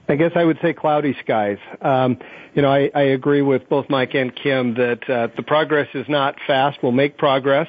[0.08, 1.58] I guess I would say cloudy skies.
[1.80, 2.18] Um,
[2.54, 6.08] you know, I, I agree with both Mike and Kim that uh, the progress is
[6.08, 6.78] not fast.
[6.80, 7.66] We'll make progress.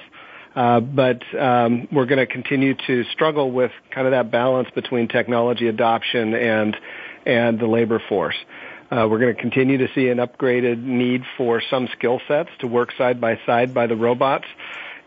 [0.56, 5.08] Uh, but um, we're going to continue to struggle with kind of that balance between
[5.08, 6.78] technology adoption and
[7.26, 8.36] and the labor force.
[8.92, 12.68] Uh, we're going to continue to see an upgraded need for some skill sets to
[12.68, 14.46] work side by side by the robots,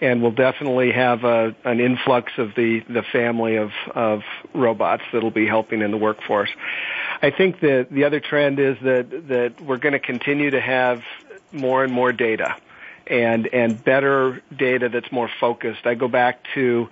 [0.01, 4.23] and we'll definitely have a, an influx of the, the family of, of
[4.53, 6.51] robots that'll be helping in the workforce.
[7.23, 11.03] I think that the other trend is that, that we're going to continue to have
[11.53, 12.57] more and more data
[13.07, 15.87] and, and better data that's more focused.
[15.87, 16.89] I go back to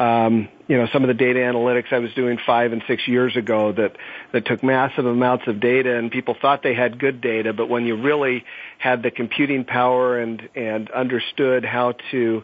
[0.00, 3.36] um, you know, some of the data analytics I was doing five and six years
[3.36, 3.96] ago that,
[4.32, 7.84] that took massive amounts of data and people thought they had good data, but when
[7.84, 8.44] you really
[8.78, 12.42] had the computing power and, and understood how to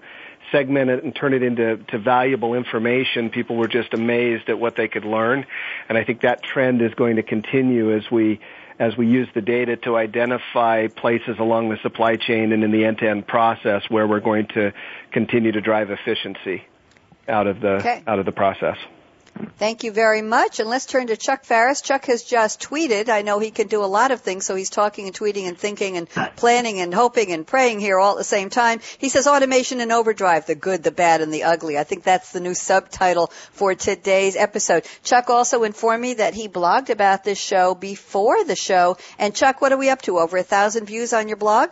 [0.53, 4.77] segment it and turn it into to valuable information, people were just amazed at what
[4.77, 5.47] they could learn.
[5.89, 8.39] And I think that trend is going to continue as we
[8.79, 12.85] as we use the data to identify places along the supply chain and in the
[12.85, 14.71] end-to-end process where we're going to
[15.13, 16.63] continue to drive efficiency
[17.29, 18.03] out of the okay.
[18.07, 18.77] out of the process.
[19.59, 20.61] Thank you very much.
[20.61, 21.83] And let's turn to Chuck Pharris.
[21.83, 23.09] Chuck has just tweeted.
[23.09, 25.59] I know he can do a lot of things, so he's talking and tweeting and
[25.59, 28.81] thinking and planning and hoping and praying here all at the same time.
[28.99, 31.79] He says automation and overdrive, the good, the bad, and the ugly.
[31.79, 34.87] I think that's the new subtitle for today's episode.
[35.03, 38.97] Chuck also informed me that he blogged about this show before the show.
[39.19, 40.19] And Chuck, what are we up to?
[40.19, 41.71] Over a thousand views on your blog?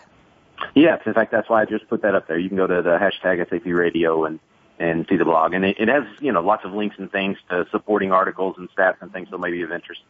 [0.74, 2.38] Yes, in fact, that's why I just put that up there.
[2.38, 4.38] You can go to the hashtag SAP Radio and
[4.78, 5.54] and see the blog.
[5.54, 8.68] And it, it has, you know, lots of links and things to supporting articles and
[8.76, 10.00] stats and things that may be of interest.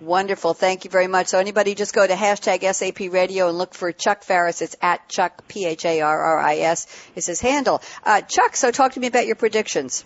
[0.00, 0.52] Wonderful.
[0.52, 1.28] Thank you very much.
[1.28, 4.60] So anybody just go to hashtag SAP radio and look for Chuck Pharris.
[4.60, 7.80] It's at Chuck, P-H-A-R-R-I-S is his handle.
[8.04, 10.04] Uh, Chuck, so talk to me about your predictions.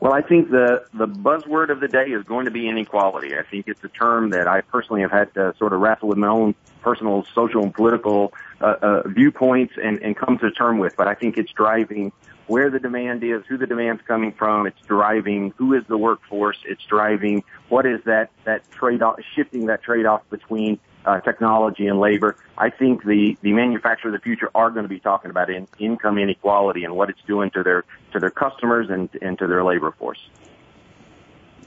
[0.00, 3.36] Well, I think the, the buzzword of the day is going to be inequality.
[3.36, 6.18] I think it's a term that I personally have had to sort of wrestle with
[6.18, 10.96] my own personal social and political uh, uh, viewpoints and, and come to term with,
[10.96, 12.10] but I think it's driving
[12.46, 14.66] where the demand is, who the demand's coming from.
[14.66, 16.58] It's driving who is the workforce.
[16.64, 21.86] It's driving what is that that trade off, shifting that trade off between uh, technology
[21.86, 22.36] and labor.
[22.56, 25.68] I think the the manufacturers of the future are going to be talking about in,
[25.78, 29.64] income inequality and what it's doing to their to their customers and and to their
[29.64, 30.20] labor force.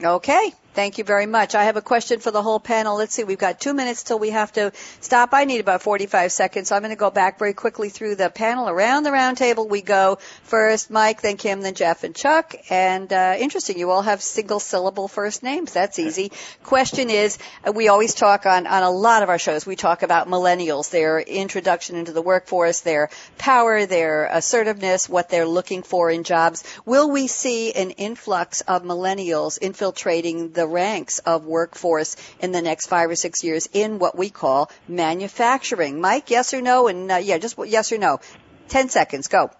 [0.02, 0.52] Okay.
[0.76, 1.54] Thank you very much.
[1.54, 2.98] I have a question for the whole panel.
[2.98, 5.30] Let's see, we've got two minutes till we have to stop.
[5.32, 8.28] I need about 45 seconds, so I'm going to go back very quickly through the
[8.28, 8.68] panel.
[8.68, 10.18] Around the round table we go.
[10.42, 12.54] First Mike, then Kim, then Jeff and Chuck.
[12.68, 15.72] And uh, interesting, you all have single syllable first names.
[15.72, 16.30] That's easy.
[16.62, 20.02] Question is, uh, we always talk on, on a lot of our shows, we talk
[20.02, 23.08] about millennials, their introduction into the workforce, their
[23.38, 26.64] power, their assertiveness, what they're looking for in jobs.
[26.84, 32.86] Will we see an influx of millennials infiltrating the ranks of workforce in the next
[32.86, 36.00] five or six years in what we call manufacturing.
[36.00, 36.88] Mike, yes or no?
[36.88, 38.20] And uh, yeah, just yes or no.
[38.68, 39.50] Ten seconds, go.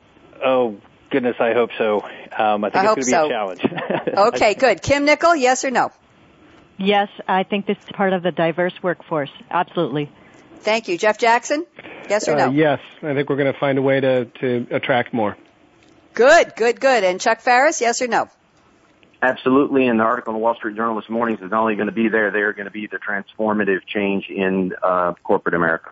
[0.45, 0.77] Oh
[1.11, 2.03] goodness, I hope so.
[2.37, 4.09] Um, I think I it's going to be a challenge.
[4.35, 4.83] okay, good.
[4.83, 5.91] Kim Knickle, yes or no?
[6.79, 9.31] Yes, I think this is part of the diverse workforce.
[9.51, 10.11] Absolutely.
[10.61, 11.65] Thank you, Jeff Jackson.
[12.11, 12.49] Yes or no?
[12.49, 15.37] Uh, yes, I think we're going to find a way to to attract more.
[16.15, 17.05] Good, good, good.
[17.05, 18.29] And Chuck Pharris, yes or no?
[19.27, 21.89] Absolutely, and the article in the Wall Street Journal this morning is not only going
[21.89, 25.91] to be there, they're going to be the transformative change in uh, corporate America.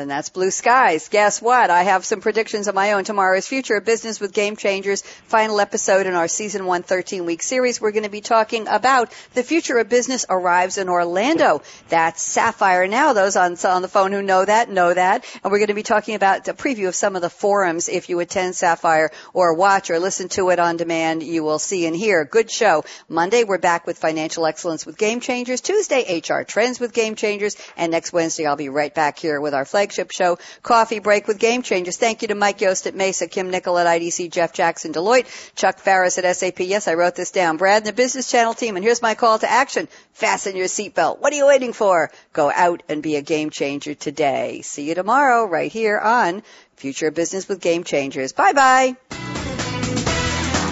[0.00, 1.10] Then that's blue skies.
[1.10, 1.68] Guess what?
[1.68, 3.04] I have some predictions of my own.
[3.04, 7.42] Tomorrow's Future of Business with Game Changers, final episode in our season one 13 week
[7.42, 7.82] series.
[7.82, 11.60] We're going to be talking about the future of business arrives in Orlando.
[11.90, 13.12] That's Sapphire Now.
[13.12, 15.26] Those on, on the phone who know that, know that.
[15.44, 18.08] And we're going to be talking about a preview of some of the forums if
[18.08, 21.22] you attend Sapphire or watch or listen to it on demand.
[21.22, 22.24] You will see and hear.
[22.24, 22.84] Good show.
[23.06, 25.60] Monday, we're back with financial excellence with Game Changers.
[25.60, 27.54] Tuesday, HR trends with Game Changers.
[27.76, 31.38] And next Wednesday, I'll be right back here with our flagship show, Coffee Break with
[31.38, 31.96] Game Changers.
[31.96, 35.26] Thank you to Mike Yost at MESA, Kim Knickle at IDC, Jeff Jackson, Deloitte,
[35.56, 36.60] Chuck Pharris at SAP.
[36.60, 37.56] Yes, I wrote this down.
[37.56, 38.76] Brad and the Business Channel team.
[38.76, 39.88] And here's my call to action.
[40.12, 41.18] Fasten your seatbelt.
[41.20, 42.10] What are you waiting for?
[42.32, 44.60] Go out and be a game changer today.
[44.62, 46.42] See you tomorrow right here on
[46.76, 48.32] Future Business with Game Changers.
[48.32, 49.29] Bye bye.